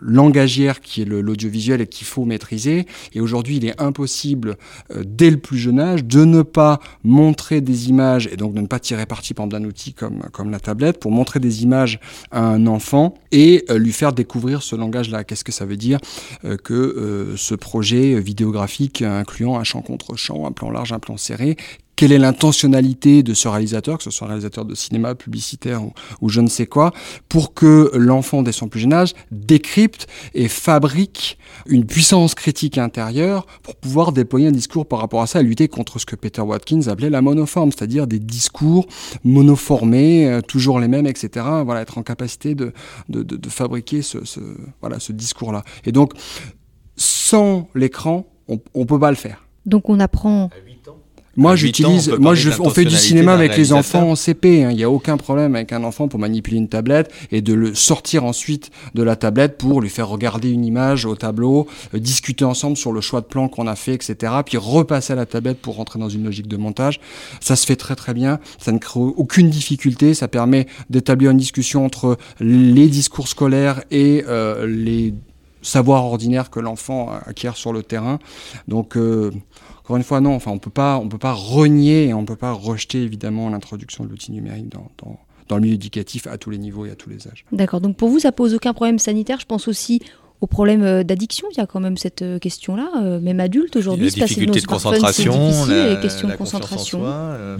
[0.00, 2.86] langagière qui est l'audiovisuel et qu'il faut maîtriser.
[3.12, 4.56] Et aujourd'hui, il est impossible,
[4.94, 8.60] euh, dès le plus jeune âge, de ne pas montrer des images et donc de
[8.60, 12.00] ne pas tirer parti, par d'un outil comme, comme la tablette, pour montrer des images
[12.30, 15.24] à un enfant et lui faire découvrir ce langage-là.
[15.24, 15.98] Qu'est-ce que ça veut dire?
[16.64, 21.56] Que ce projet vidéographique incluant un champ contre champ, un plan large, un plan serré.
[21.94, 25.82] Quelle est l'intentionnalité de ce réalisateur, que ce soit un réalisateur de cinéma, publicitaire
[26.20, 26.90] ou, je ne sais quoi,
[27.28, 33.46] pour que l'enfant, dès son plus jeune âge, décrypte et fabrique une puissance critique intérieure
[33.62, 36.40] pour pouvoir déployer un discours par rapport à ça, et lutter contre ce que Peter
[36.40, 38.86] Watkins appelait la monoforme, c'est-à-dire des discours
[39.22, 41.46] monoformés, euh, toujours les mêmes, etc.
[41.64, 42.72] Voilà, être en capacité de,
[43.08, 44.18] de, fabriquer ce,
[44.80, 45.62] voilà, ce discours-là.
[45.84, 46.14] Et donc,
[46.96, 49.44] sans l'écran, on ne peut pas le faire.
[49.66, 50.50] Donc on apprend
[51.36, 54.64] moi, j'utilise, moi, je, on fait du cinéma avec les enfants en CP.
[54.64, 54.70] Hein.
[54.70, 57.74] Il n'y a aucun problème avec un enfant pour manipuler une tablette et de le
[57.74, 62.44] sortir ensuite de la tablette pour lui faire regarder une image au tableau, euh, discuter
[62.44, 64.34] ensemble sur le choix de plan qu'on a fait, etc.
[64.44, 67.00] Puis repasser à la tablette pour rentrer dans une logique de montage.
[67.40, 68.38] Ça se fait très très bien.
[68.58, 70.12] Ça ne crée aucune difficulté.
[70.12, 75.14] Ça permet d'établir une discussion entre les discours scolaires et euh, les
[75.62, 78.18] savoir ordinaire que l'enfant acquiert sur le terrain.
[78.68, 79.30] Donc, euh,
[79.80, 83.02] encore une fois, non, enfin, on on peut pas renier et on peut pas rejeter
[83.02, 86.86] évidemment l'introduction de l'outil numérique dans, dans, dans, le milieu éducatif à tous les niveaux
[86.86, 87.44] et à tous les âges.
[87.52, 87.80] D'accord.
[87.80, 89.40] Donc, pour vous, ça pose aucun problème sanitaire.
[89.40, 90.00] Je pense aussi
[90.42, 91.46] au problème euh, d'addiction.
[91.52, 94.10] Il y a quand même cette euh, question-là, euh, même adulte aujourd'hui.
[94.16, 95.32] La difficulté de concentration,
[95.68, 97.04] la, question de concentration.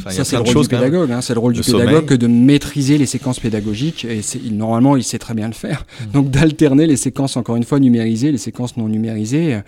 [0.09, 1.13] ça, c'est le rôle du pédagogue.
[1.13, 4.05] Hein, c'est le rôle du pédagogue que de maîtriser les séquences pédagogiques.
[4.05, 4.21] Et
[4.51, 5.87] normalement, il sait très bien le faire.
[6.01, 6.13] Mm.
[6.13, 9.61] Donc d'alterner les séquences, encore une fois, numérisées, les séquences non numérisées,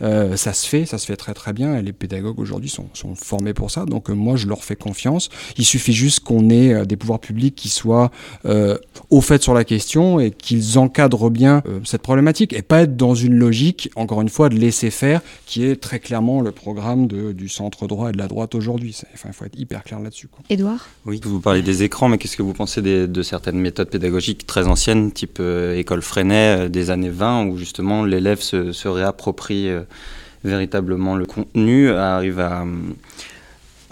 [0.00, 1.76] ça se fait, ça se fait très très bien.
[1.76, 3.84] Et les pédagogues aujourd'hui sont, sont, formés pour ça.
[3.84, 5.28] Donc moi, je leur fais confiance.
[5.58, 8.12] Il suffit juste qu'on ait des pouvoirs publics qui soient
[8.44, 13.14] au fait sur la question et qu'ils encadrent bien cette problématique et pas être dans
[13.14, 17.32] une logique, encore une fois, de laisser faire, qui est très clairement le programme de,
[17.32, 18.96] du centre droit et de la droite aujourd'hui.
[19.14, 20.28] Enfin, il faut être hyper clair là-dessus.
[20.48, 20.88] Édouard?
[21.06, 24.66] Oui, vous parlez des écrans, mais qu'est-ce que vous pensez de certaines méthodes pédagogiques très
[24.66, 29.68] anciennes, type euh, école Freinet euh, des années 20, où justement l'élève se, se, réapproprie
[29.68, 29.82] euh,
[30.44, 32.64] véritablement le contenu, arrive à à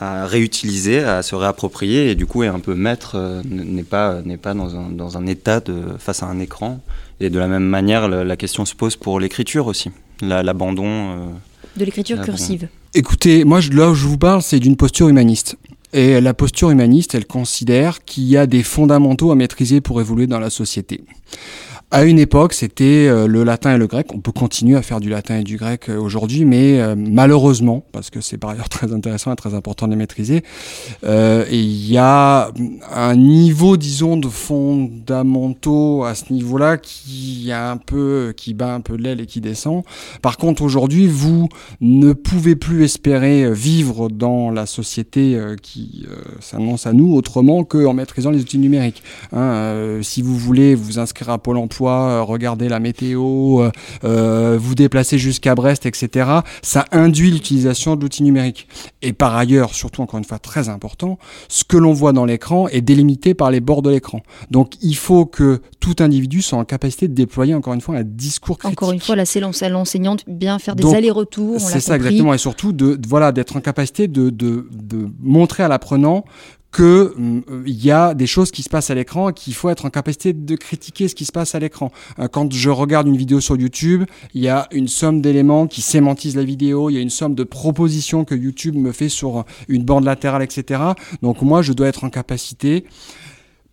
[0.01, 4.55] réutiliser, à se réapproprier et du coup est un peu maître, n'est pas, n'est pas
[4.55, 6.81] dans, un, dans un état de, face à un écran
[7.21, 9.91] et de la même manière, la, question se pose pour l'écriture aussi,
[10.23, 10.87] l'abandon.
[10.87, 11.17] Euh,
[11.77, 12.69] de l'écriture cursive.
[12.95, 15.57] Écoutez, moi là où je vous parle, c'est d'une posture humaniste.
[15.93, 20.27] Et la posture humaniste, elle considère qu'il y a des fondamentaux à maîtriser pour évoluer
[20.27, 21.03] dans la société.
[21.91, 24.09] À une époque, c'était euh, le latin et le grec.
[24.13, 27.83] On peut continuer à faire du latin et du grec euh, aujourd'hui, mais euh, malheureusement,
[27.93, 30.43] parce que c'est par ailleurs très intéressant et très important de les maîtriser,
[31.03, 32.51] il y a
[32.95, 38.81] un niveau, disons, de fondamentaux à ce niveau-là qui a un peu, qui bat un
[38.81, 39.83] peu l'aile et qui descend.
[40.21, 41.49] Par contre, aujourd'hui, vous
[41.81, 46.05] ne pouvez plus espérer vivre dans la société qui
[46.41, 49.03] s'annonce à nous autrement qu'en maîtrisant les outils numériques.
[49.33, 53.63] Hein, si vous voulez vous inscrire à Pôle emploi fois regarder la météo,
[54.03, 56.31] vous déplacer jusqu'à Brest, etc.
[56.63, 58.69] Ça induit l'utilisation de l'outil numérique.
[59.03, 61.19] Et par ailleurs, surtout encore une fois très important,
[61.49, 64.21] ce que l'on voit dans l'écran est délimité par les bords de l'écran.
[64.51, 68.05] Donc il faut que tout individu soit en capacité de déployer encore une fois un
[68.05, 68.79] discours critique.
[68.79, 71.61] Encore une fois, là c'est l'enseignante bien faire des allers-retours.
[71.61, 75.69] C'est ça exactement, et surtout de, voilà d'être en capacité de, de, de montrer à
[75.69, 76.25] l'apprenant
[76.73, 79.87] qu'il euh, y a des choses qui se passent à l'écran et qu'il faut être
[79.87, 81.91] en capacité de critiquer ce qui se passe à l'écran.
[82.19, 84.05] Euh, quand je regarde une vidéo sur YouTube,
[84.35, 87.35] il y a une somme d'éléments qui sémantisent la vidéo, il y a une somme
[87.35, 90.83] de propositions que YouTube me fait sur une bande latérale, etc.
[91.23, 92.85] Donc moi, je dois être en capacité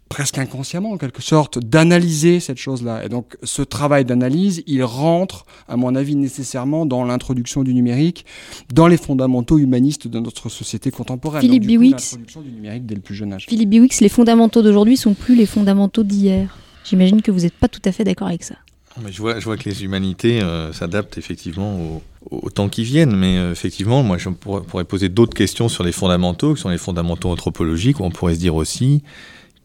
[0.09, 3.03] presque inconsciemment en quelque sorte, d'analyser cette chose-là.
[3.05, 8.25] Et donc ce travail d'analyse, il rentre, à mon avis, nécessairement dans l'introduction du numérique,
[8.73, 11.41] dans les fondamentaux humanistes de notre société contemporaine.
[11.41, 12.17] Philippe Biwix.
[12.17, 13.47] du numérique dès le plus jeune âge.
[13.49, 16.55] Philippe Biwix, les fondamentaux d'aujourd'hui sont plus les fondamentaux d'hier.
[16.83, 18.55] J'imagine que vous n'êtes pas tout à fait d'accord avec ça.
[19.01, 22.01] Mais je, vois, je vois que les humanités euh, s'adaptent effectivement
[22.31, 25.83] au, temps qui viennent, mais euh, effectivement, moi je pourrais, pourrais poser d'autres questions sur
[25.83, 29.03] les fondamentaux, qui sont les fondamentaux anthropologiques, où on pourrait se dire aussi,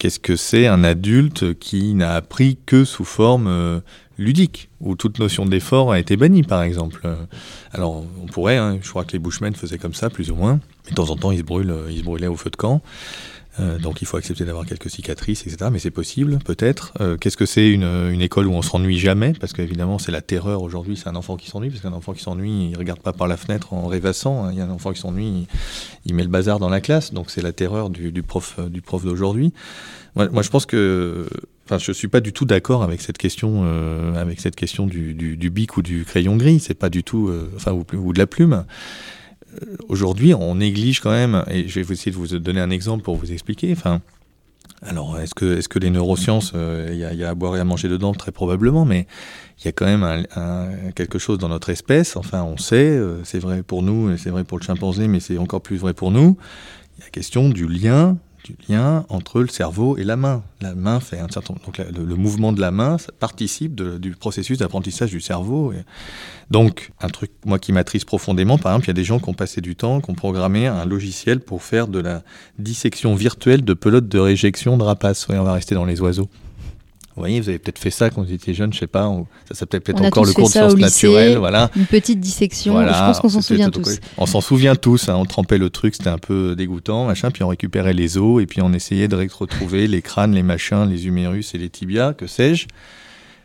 [0.01, 3.81] Qu'est-ce que c'est un adulte qui n'a appris que sous forme euh,
[4.17, 7.07] ludique, où toute notion d'effort a été bannie, par exemple?
[7.73, 10.59] Alors, on pourrait, hein, je crois que les Bushmen faisaient comme ça, plus ou moins.
[10.87, 12.81] Mais de temps en temps, ils se, brûlent, ils se brûlaient au feu de camp.
[13.59, 15.71] Euh, donc il faut accepter d'avoir quelques cicatrices, etc.
[15.73, 16.93] Mais c'est possible, peut-être.
[17.01, 19.33] Euh, qu'est-ce que c'est une, une, école où on s'ennuie jamais?
[19.33, 22.23] Parce qu'évidemment, c'est la terreur aujourd'hui, c'est un enfant qui s'ennuie, parce qu'un enfant qui
[22.23, 24.45] s'ennuie, il regarde pas par la fenêtre en rêvassant.
[24.45, 24.51] Hein.
[24.53, 25.47] Il y a un enfant qui s'ennuie,
[26.07, 27.13] il, met le bazar dans la classe.
[27.13, 29.53] Donc c'est la terreur du, du, prof, du prof d'aujourd'hui.
[30.17, 31.27] Moi, moi, je pense que...
[31.67, 35.15] Enfin, je suis pas du tout d'accord avec cette question, euh, avec cette question du,
[35.15, 36.59] du, du, bic ou du crayon gris.
[36.59, 38.65] C'est pas du tout, euh, enfin, ou, ou, de la plume.
[39.55, 43.03] Euh, aujourd'hui, on néglige quand même, et je vais essayer de vous donner un exemple
[43.03, 43.73] pour vous expliquer.
[43.73, 44.01] Enfin,
[44.83, 47.65] alors, est-ce que, est-ce que les neurosciences, il euh, y, a à boire et à
[47.65, 48.15] manger dedans?
[48.15, 49.07] Très probablement, mais
[49.59, 50.27] il y a quand même
[50.95, 52.17] quelque chose dans notre espèce.
[52.17, 55.21] Enfin, on sait, euh, c'est vrai pour nous, et c'est vrai pour le chimpanzé, mais
[55.21, 56.39] c'est encore plus vrai pour nous.
[56.97, 60.43] Il y a la question du lien du lien entre le cerveau et la main.
[60.61, 65.11] La main fait un certain donc le, mouvement de la main participe du processus d'apprentissage
[65.11, 65.73] du cerveau.
[66.51, 69.29] Donc un truc moi qui m'attriste profondément, par exemple, il y a des gens qui
[69.29, 72.23] ont passé du temps, qui ont programmé un logiciel pour faire de la
[72.59, 75.27] dissection virtuelle de pelotes de réjection de rapaces.
[75.29, 76.29] On va rester dans les oiseaux.
[77.21, 79.15] Vous voyez, vous avez peut-être fait ça quand vous étiez jeune, je sais pas,
[79.47, 81.71] ça s'appelait peut-être encore le cours de sciences naturelles, voilà.
[81.77, 84.01] Une petite dissection, voilà, je pense qu'on s'en souvient tous.
[84.17, 87.43] On s'en souvient tous, hein, on trempait le truc, c'était un peu dégoûtant, machin, puis
[87.43, 91.07] on récupérait les os et puis on essayait de retrouver les crânes, les machins, les
[91.07, 92.69] humérus et les tibias, que sais-je.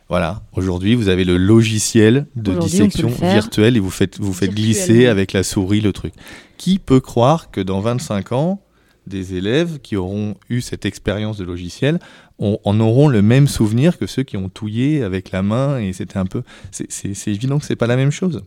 [0.07, 5.07] Voilà, aujourd'hui vous avez le logiciel de dissection virtuelle et vous faites, vous faites glisser
[5.07, 6.13] avec la souris le truc.
[6.57, 8.61] Qui peut croire que dans 25 ans,
[9.07, 11.99] des élèves qui auront eu cette expérience de logiciel
[12.39, 16.17] en auront le même souvenir que ceux qui ont touillé avec la main et c'était
[16.17, 16.43] un peu.
[16.71, 18.43] C'est évident que c'est pas la même chose.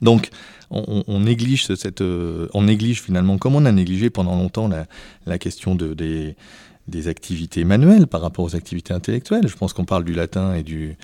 [0.00, 0.30] Donc,
[0.70, 4.86] on, on néglige cette, euh, on néglige finalement, comme on a négligé pendant longtemps la,
[5.26, 6.36] la question de, des,
[6.90, 9.48] des activités manuelles par rapport aux activités intellectuelles.
[9.48, 10.96] Je pense qu'on parle du latin et du,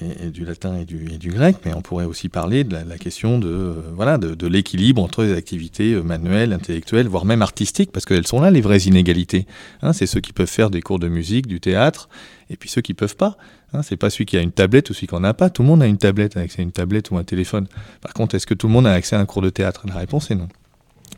[0.00, 2.98] et, du latin et du, et du, grec, mais on pourrait aussi parler de la,
[2.98, 7.92] question de, euh, voilà, de l'équilibre entre les activités euh, manuelles, intellectuelles, voire même artistiques,
[7.92, 9.46] parce qu'elles sont là les vraies inégalités.
[9.82, 12.08] Hein, c'est ceux qui peuvent faire des cours de musique, du théâtre,
[12.50, 13.36] et puis ceux qui peuvent pas.
[13.72, 15.50] Hein, c'est pas celui qui a une tablette ou celui qui en a pas.
[15.50, 17.66] Tout le monde a une tablette, accès à une tablette ou un téléphone.
[18.00, 19.84] Par contre, est-ce que tout le monde a accès à un cours de théâtre?
[19.86, 20.48] La réponse est non.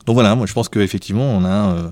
[0.06, 1.74] Donc voilà, moi je pense qu'effectivement, on a...
[1.74, 1.90] Euh,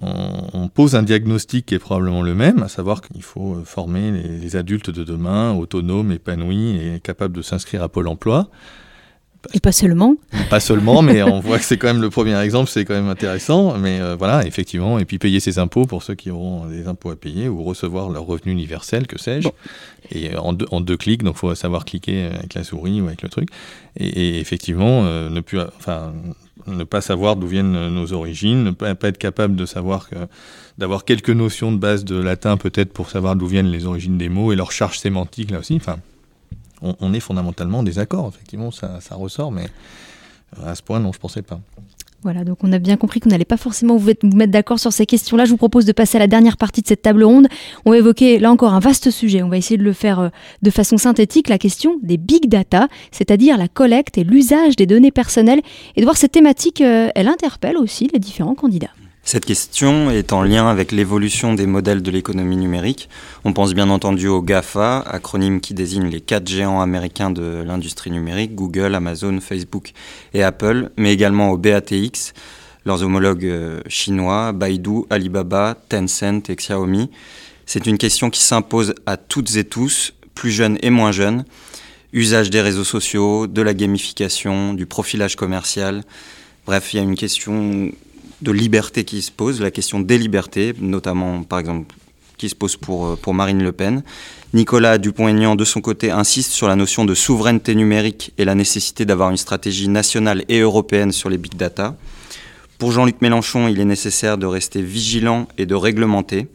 [0.00, 3.64] on, on, pose un diagnostic qui est probablement le même, à savoir qu'il faut euh,
[3.64, 8.48] former les, les, adultes de demain autonomes, épanouis et capables de s'inscrire à Pôle Emploi.
[9.52, 10.16] Et pas seulement.
[10.48, 13.08] Pas seulement, mais on voit que c'est quand même le premier exemple, c'est quand même
[13.08, 13.76] intéressant.
[13.78, 17.10] Mais euh, voilà, effectivement, et puis payer ses impôts pour ceux qui auront des impôts
[17.10, 19.48] à payer ou recevoir leur revenu universel, que sais-je.
[19.48, 19.54] Bon.
[20.10, 23.06] Et en deux, en deux clics, donc il faut savoir cliquer avec la souris ou
[23.06, 23.48] avec le truc.
[23.96, 26.12] Et, et effectivement, euh, ne plus, enfin,
[26.66, 30.16] ne pas savoir d'où viennent nos origines, ne pas, être capable de savoir que
[30.78, 34.28] d'avoir quelques notions de base de latin peut-être pour savoir d'où viennent les origines des
[34.28, 35.76] mots et leur charge sémantique là aussi.
[35.76, 35.98] Enfin,
[36.82, 39.68] on, est fondamentalement des accords, effectivement, ça, ça ressort, mais
[40.62, 41.60] à ce point, non, je pensais pas.
[42.24, 45.04] Voilà, donc on a bien compris qu'on n'allait pas forcément vous mettre d'accord sur ces
[45.04, 45.44] questions-là.
[45.44, 47.48] Je vous propose de passer à la dernière partie de cette table ronde.
[47.84, 49.42] On va évoquer là encore un vaste sujet.
[49.42, 50.28] On va essayer de le faire euh,
[50.62, 55.10] de façon synthétique, la question des big data, c'est-à-dire la collecte et l'usage des données
[55.10, 55.60] personnelles.
[55.96, 58.88] Et de voir cette thématique, euh, elle interpelle aussi les différents candidats.
[59.26, 63.08] Cette question est en lien avec l'évolution des modèles de l'économie numérique.
[63.44, 68.10] On pense bien entendu au GAFA, acronyme qui désigne les quatre géants américains de l'industrie
[68.10, 69.92] numérique, Google, Amazon, Facebook
[70.34, 72.34] et Apple, mais également au BATX,
[72.84, 77.08] leurs homologues euh, chinois, Baidu, Alibaba, Tencent et Xiaomi.
[77.64, 81.46] C'est une question qui s'impose à toutes et tous plus jeunes et moins jeunes,
[82.12, 86.04] usage des réseaux sociaux, de la gamification, du profilage commercial.
[86.66, 87.90] Bref, il y a une question
[88.44, 91.94] de liberté qui se pose, la question des libertés, notamment par exemple
[92.36, 94.02] qui se pose pour, euh, pour Marine Le Pen.
[94.52, 99.04] Nicolas Dupont-Aignan, de son côté, insiste sur la notion de souveraineté numérique et la nécessité
[99.04, 101.96] d'avoir une stratégie nationale et européenne sur les big data.
[102.78, 106.48] Pour Jean-Luc Mélenchon, il est nécessaire de rester vigilant et de réglementer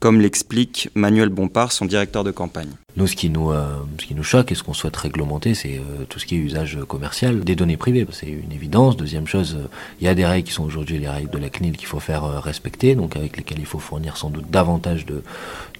[0.00, 2.70] comme l'explique Manuel Bompard, son directeur de campagne.
[2.96, 5.78] Nous, ce qui nous, euh, ce qui nous choque et ce qu'on souhaite réglementer, c'est
[5.78, 8.06] euh, tout ce qui est usage commercial des données privées.
[8.10, 8.98] C'est une évidence.
[8.98, 9.68] Deuxième chose, euh,
[10.00, 12.00] il y a des règles qui sont aujourd'hui les règles de la CNIL qu'il faut
[12.00, 15.22] faire respecter, donc avec lesquelles il faut fournir sans doute davantage de,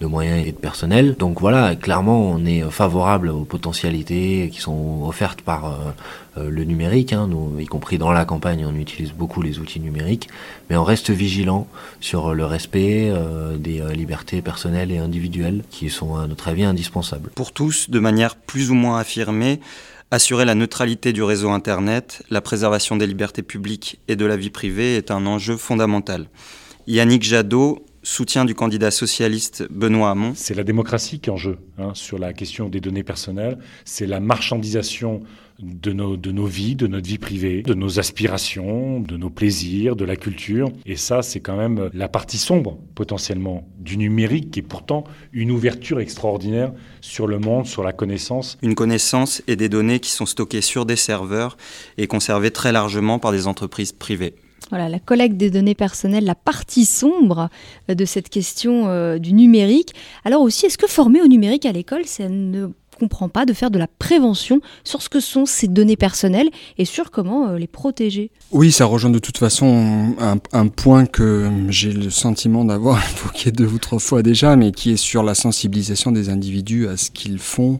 [0.00, 1.14] de, moyens et de personnel.
[1.18, 5.78] Donc voilà, clairement, on est favorable aux potentialités qui sont offertes par
[6.36, 7.12] le numérique.
[7.12, 7.26] Hein.
[7.28, 10.28] Nous, y compris dans la campagne, on utilise beaucoup les outils numériques,
[10.70, 11.66] mais on reste vigilant
[12.00, 13.12] sur le respect
[13.58, 17.01] des libertés personnelles et individuelles qui sont, à notre avis, indispensables
[17.34, 19.60] pour tous, de manière plus ou moins affirmée,
[20.10, 24.50] assurer la neutralité du réseau Internet, la préservation des libertés publiques et de la vie
[24.50, 26.28] privée est un enjeu fondamental.
[26.86, 30.32] Yannick Jadot, soutien du candidat socialiste Benoît Hamon.
[30.34, 33.58] C'est la démocratie qui est en jeu hein, sur la question des données personnelles.
[33.84, 35.22] C'est la marchandisation
[35.62, 39.96] de nos, de nos vies, de notre vie privée, de nos aspirations, de nos plaisirs,
[39.96, 40.70] de la culture.
[40.86, 45.50] Et ça, c'est quand même la partie sombre, potentiellement, du numérique, qui est pourtant une
[45.50, 48.58] ouverture extraordinaire sur le monde, sur la connaissance.
[48.62, 51.56] Une connaissance et des données qui sont stockées sur des serveurs
[51.96, 54.34] et conservées très largement par des entreprises privées.
[54.70, 57.50] Voilà, la collecte des données personnelles, la partie sombre
[57.88, 59.92] de cette question euh, du numérique.
[60.24, 62.68] Alors aussi, est-ce que former au numérique à l'école, ça ne
[63.02, 66.84] comprend pas de faire de la prévention sur ce que sont ces données personnelles et
[66.84, 68.30] sur comment euh, les protéger.
[68.52, 70.14] Oui, ça rejoint de toute façon
[70.52, 74.92] un, point que j'ai le sentiment d'avoir évoqué deux ou trois fois déjà, mais qui
[74.92, 77.76] est sur la sensibilisation des individus à ce qu'ils font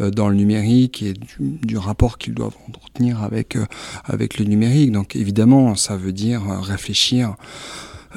[0.00, 3.66] euh, dans le numérique et du, rapport qu'ils doivent entretenir avec, euh,
[4.04, 4.90] avec le numérique.
[4.90, 7.36] Donc évidemment, ça veut dire réfléchir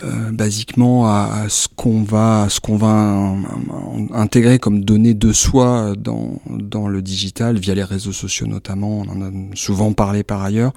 [0.04, 3.36] euh, basiquement à, ce qu'on va, ce qu'on va
[4.14, 9.00] intégrer comme données de soi dans, dans le digital via les réseaux sociaux notamment.
[9.00, 10.74] On en a souvent parlé par ailleurs.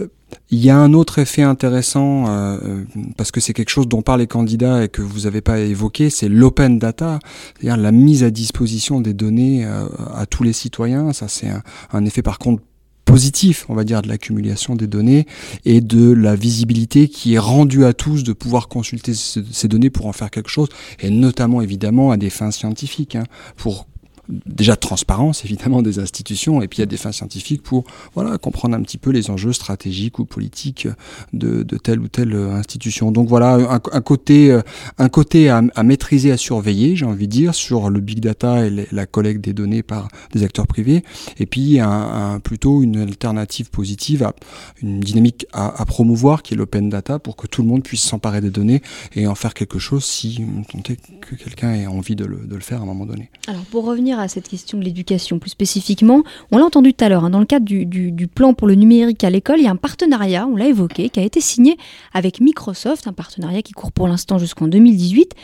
[0.00, 0.08] Euh,
[0.50, 2.84] il y a un autre effet intéressant, euh,
[3.16, 6.08] parce que c'est quelque chose dont parlent les candidats et que vous n'avez pas évoqué,
[6.08, 7.18] c'est l'open data,
[7.54, 11.12] c'est-à-dire la mise à disposition des données à tous les citoyens.
[11.12, 11.48] Ça, c'est
[11.92, 12.62] un, effet par contre
[13.10, 15.26] positif, on va dire, de l'accumulation des données
[15.64, 20.06] et de la visibilité qui est rendue à tous de pouvoir consulter ces données pour
[20.06, 20.68] en faire quelque chose,
[21.00, 23.24] et notamment évidemment à des fins scientifiques, hein,
[23.56, 23.86] pour
[24.46, 28.76] déjà de transparence évidemment des institutions et puis a des fins scientifiques pour voilà comprendre
[28.76, 30.88] un petit peu les enjeux stratégiques ou politiques
[31.32, 33.12] de, telle ou telle institution.
[33.12, 34.58] Donc voilà un, côté
[34.98, 38.66] un côté à, à, maîtriser, à surveiller, j'ai envie de dire sur le big data
[38.66, 41.04] et la collecte des données par des acteurs privés
[41.38, 44.34] et puis un, plutôt une alternative positive à
[44.82, 48.02] une dynamique à, à promouvoir qui est l'open data pour que tout le monde puisse
[48.02, 48.82] s'emparer des données
[49.14, 52.60] et en faire quelque chose si tant que quelqu'un ait envie de le, de le
[52.60, 53.30] faire à un moment donné.
[53.46, 57.08] Alors pour revenir à cette question de l'éducation plus spécifiquement, on l'a entendu tout à
[57.08, 59.70] l'heure, hein, dans le cadre du, plan pour le numérique à l'école, il y a
[59.70, 61.76] un partenariat, on l'a évoqué, qui a été signé
[62.12, 65.34] avec Microsoft, un partenariat qui court pour l'instant jusqu'en 2018.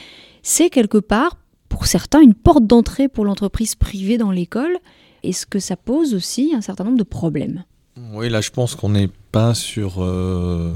[0.43, 1.37] C'est quelque part,
[1.68, 4.77] pour certains, une porte d'entrée pour l'entreprise privée dans l'école.
[5.22, 7.64] Est-ce que ça pose aussi un certain nombre de problèmes?
[8.12, 10.03] Oui, là je pense qu'on n'est pas sur...
[10.03, 10.72] Euh,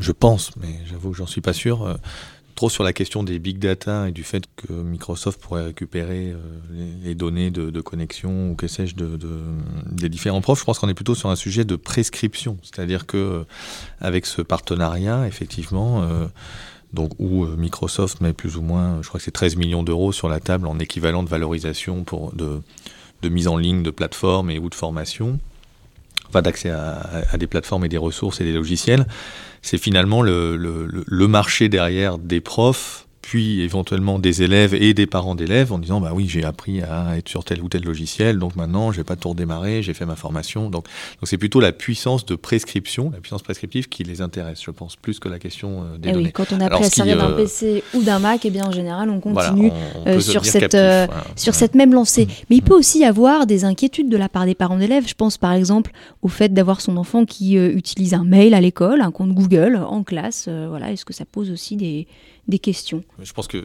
[0.00, 1.82] je pense, mais j'avoue que j'en suis pas sûr.
[1.82, 1.94] Euh,
[2.60, 6.36] trop sur la question des big data et du fait que Microsoft pourrait récupérer euh,
[7.02, 9.18] les, données de, connexion ou que sais-je de,
[9.90, 10.60] des différents profs.
[10.60, 13.44] Je pense qu'on est plutôt sur un sujet de prescription, c'est-à-dire que euh,
[13.98, 16.02] avec ce partenariat, effectivement.
[16.02, 16.26] Euh,
[16.92, 20.28] donc où Microsoft met plus ou moins, je crois que c'est 13 millions d'euros sur
[20.28, 22.60] la table en équivalent de valorisation pour de,
[23.26, 25.38] mise en ligne de plateformes et ou de formation,
[26.28, 29.06] enfin d'accès à, des plateformes et des ressources et des logiciels
[29.62, 35.06] c'est finalement le, le, le, marché derrière des profs puis éventuellement des élèves et des
[35.06, 38.40] parents d'élèves en disant bah oui j'ai appris à être sur tel ou tel logiciel
[38.40, 40.68] donc maintenant j'ai pas tout redémarrer j'ai fait ma formation.
[40.68, 40.86] Donc
[41.20, 44.96] donc c'est plutôt la puissance de prescription la puissance prescriptive qui les intéresse je pense
[44.96, 46.24] plus que la question euh, des et données.
[46.24, 48.50] Oui, quand on a appris à servir d'un euh, PC ou d'un Mac et eh
[48.50, 49.70] bien en général on continue
[50.08, 50.76] euh, sur cette
[51.36, 52.26] sur cette même lancée.
[52.26, 52.46] Mmh.
[52.50, 55.06] mais il peut aussi y avoir des inquiétudes de la part des parents d'élèves.
[55.06, 59.02] Je pense par exemple au fait d'avoir son enfant qui utilise un mail à l'école
[59.02, 60.90] un compte Google en classe voilà.
[60.90, 62.08] Est-ce que ça pose aussi des
[62.50, 63.02] des questions.
[63.22, 63.64] Je pense que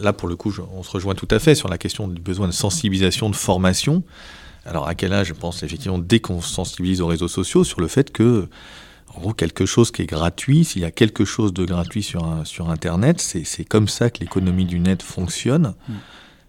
[0.00, 2.46] là, pour le coup, on se rejoint tout à fait sur la question du besoin
[2.46, 4.02] de sensibilisation, de formation.
[4.66, 7.88] Alors, à quel âge Je pense effectivement, dès qu'on sensibilise aux réseaux sociaux, sur le
[7.88, 8.48] fait que,
[9.14, 12.42] en gros, quelque chose qui est gratuit, s'il y a quelque chose de gratuit sur,
[12.44, 15.74] sur Internet, c'est comme ça que l'économie du net fonctionne.
[15.88, 15.92] Mm.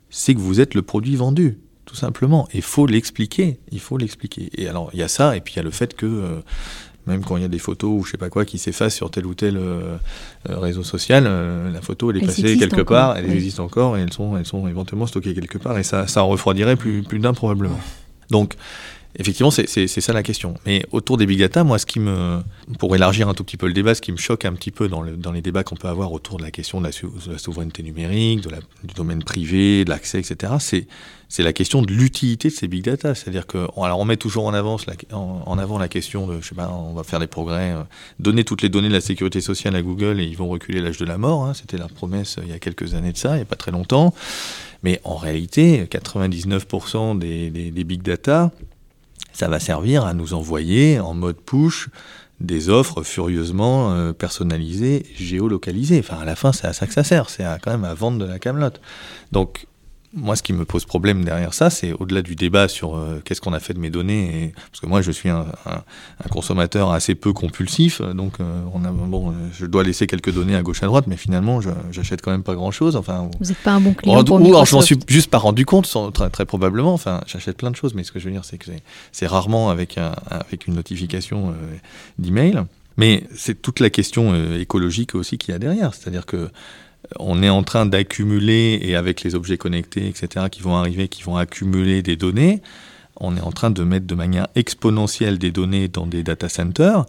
[0.09, 2.47] c'est que vous êtes le produit vendu, tout simplement.
[2.53, 4.49] Il faut l'expliquer, il faut l'expliquer.
[4.57, 6.05] Et alors, il y a ça, et puis il y a le fait que...
[6.05, 6.41] Euh,
[7.07, 9.11] même quand il y a des photos ou je sais pas quoi qui s'effacent sur
[9.11, 9.97] tel ou tel euh,
[10.49, 14.13] euh, réseau social, la photo elle est passée quelque part, elle existe encore et elles
[14.13, 17.79] sont, elles sont éventuellement stockées quelque part et ça, ça refroidirait plus, plus d'un probablement.
[18.29, 18.55] Donc
[19.19, 20.55] Effectivement, c'est ça la question.
[20.65, 22.41] Mais autour des big data, moi, ce qui me,
[22.79, 24.87] pour élargir un tout petit peu le débat, ce qui me choque un petit peu
[24.87, 27.83] dans, le, dans les débats qu'on peut avoir autour de la question de la, souveraineté
[27.83, 28.41] numérique,
[28.83, 30.53] du domaine privé, de l'accès, etc.,
[31.29, 33.15] c'est la question de l'utilité de ces big data.
[33.15, 34.77] C'est-à-dire que, alors on met toujours en, avant
[35.79, 37.83] la question de, je sais pas, on va faire des progrès, euh,
[38.19, 40.97] donner toutes les données de la sécurité sociale à Google et ils vont reculer l'âge
[40.97, 41.45] de la mort.
[41.45, 41.53] Hein.
[41.55, 43.55] C'était la promesse euh, il y a quelques années de ça, il n'y a pas
[43.55, 44.13] très longtemps.
[44.83, 48.51] Mais en réalité, 99% des, des, des big data,
[49.33, 51.89] ça va servir à nous envoyer en mode push
[52.39, 55.99] des offres furieusement euh, personnalisées, géolocalisées.
[55.99, 57.29] Enfin, à la fin, c'est à ça que ça sert.
[57.29, 58.81] C'est quand même à vendre de la camelote.
[59.31, 59.67] Donc,
[60.15, 63.41] moi, ce qui me pose problème derrière ça, c'est au-delà du débat sur euh, qu'est-ce
[63.41, 65.45] qu'on a fait de mes données, et, parce que moi, je suis un,
[66.29, 70.61] consommateur assez peu compulsif, donc euh, on a, bon, je dois laisser quelques données à
[70.61, 71.59] gauche à droite, mais finalement,
[71.91, 72.95] j'achète quand même pas grand-chose.
[72.95, 75.65] Enfin, vous n'êtes pas un bon client pour Ou je m'en suis juste pas rendu
[75.65, 76.93] compte, très, très, probablement.
[76.93, 78.69] Enfin, j'achète plein de choses, mais ce que je veux dire, c'est que
[79.11, 81.77] c'est rarement avec, un, avec une notification euh,
[82.19, 82.61] d'email.
[82.97, 86.51] Mais c'est toute la question écologique aussi qu'il y a derrière, c'est-à-dire que
[87.19, 91.23] on est en train d'accumuler, et avec les objets connectés, etc., qui vont arriver, qui
[91.23, 92.61] vont accumuler des données,
[93.19, 97.05] on est en train de mettre de manière exponentielle des données dans des data centers.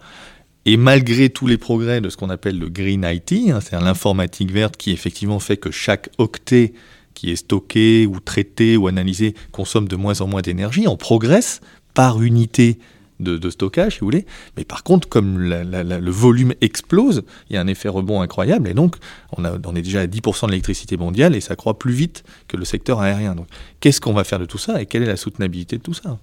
[0.66, 4.50] Et malgré tous les progrès de ce qu'on appelle le Green IT, hein, c'est l'informatique
[4.50, 6.72] verte qui effectivement fait que chaque octet
[7.14, 11.60] qui est stocké ou traité ou analysé consomme de moins en moins d'énergie, on progresse
[11.92, 12.78] par unité
[13.20, 14.26] de, stockage, si vous voulez.
[14.56, 18.68] Mais par contre, comme le volume explose, il y a un effet rebond incroyable.
[18.68, 18.96] Et donc,
[19.36, 22.64] on, est déjà à 10% de l'électricité mondiale et ça croît plus vite que le
[22.64, 23.34] secteur aérien.
[23.34, 23.46] Donc,
[23.80, 26.18] qu'est-ce qu'on va faire de tout ça et quelle est la soutenabilité de tout ça?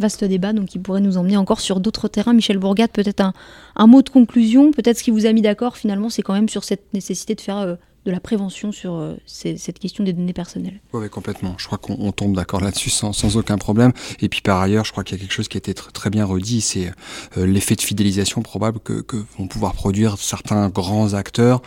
[0.00, 2.32] Vaste débat, donc qui pourrait nous emmener encore sur d'autres terrains.
[2.32, 3.32] Michel Bourgat, peut-être un,
[3.76, 4.72] un, mot de conclusion?
[4.72, 7.40] Peut-être ce qui vous a mis d'accord, finalement, c'est quand même sur cette nécessité de
[7.40, 10.80] faire euh, de la prévention sur euh, cette question des données personnelles.
[10.92, 11.54] Oui, complètement.
[11.58, 13.92] Je crois qu'on tombe d'accord là-dessus sans, aucun problème.
[14.20, 16.10] Et puis par ailleurs, je crois qu'il y a quelque chose qui a été très
[16.10, 16.92] bien redit, c'est
[17.38, 19.04] euh, l'effet de fidélisation probable que,
[19.38, 21.62] vont pouvoir produire certains grands acteurs.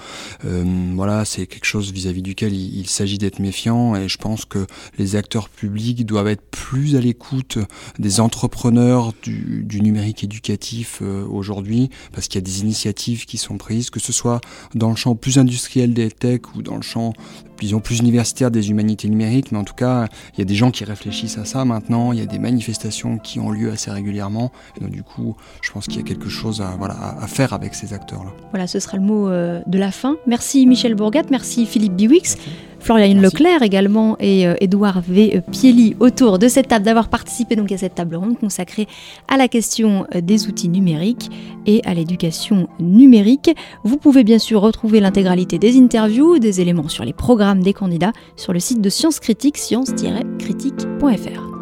[0.45, 0.63] Euh,
[0.93, 3.95] voilà, c'est quelque chose vis-à-vis duquel il, s'agit d'être méfiant.
[3.95, 4.67] Et je pense que
[4.97, 7.57] les acteurs publics doivent être plus à l'écoute
[7.99, 13.89] des entrepreneurs du numérique éducatif aujourd'hui, parce qu'il y a des initiatives qui sont prises,
[13.89, 14.41] que ce soit
[14.75, 16.09] dans le champ plus industriel des
[16.55, 17.13] ou dans le champ
[17.59, 20.71] disons, plus universitaire des humanités numériques, mais en tout cas, il y a des gens
[20.71, 24.51] qui réfléchissent à ça maintenant, il y a des manifestations qui ont lieu assez régulièrement,
[24.77, 27.53] et donc du coup, je pense qu'il y a quelque chose à, voilà, à faire
[27.53, 28.31] avec ces acteurs-là.
[28.51, 30.17] Voilà, ce sera le mot euh, de la fin.
[30.27, 32.37] Merci Michel Bourgat, merci Philippe Biwix.
[32.79, 35.41] Florian Leclerc également et Edouard V.
[35.51, 38.87] Pieli autour de cette table, d'avoir participé donc à cette table ronde consacrée
[39.27, 41.29] à la question euh, des outils numériques
[41.65, 43.53] et à l'éducation numérique.
[43.83, 47.13] Vous pouvez bien sûr retrouver l'intégralité des interviews, des éléments sur les
[47.55, 51.56] des candidats sur le site de Sciences Critiques, science-critique.fr.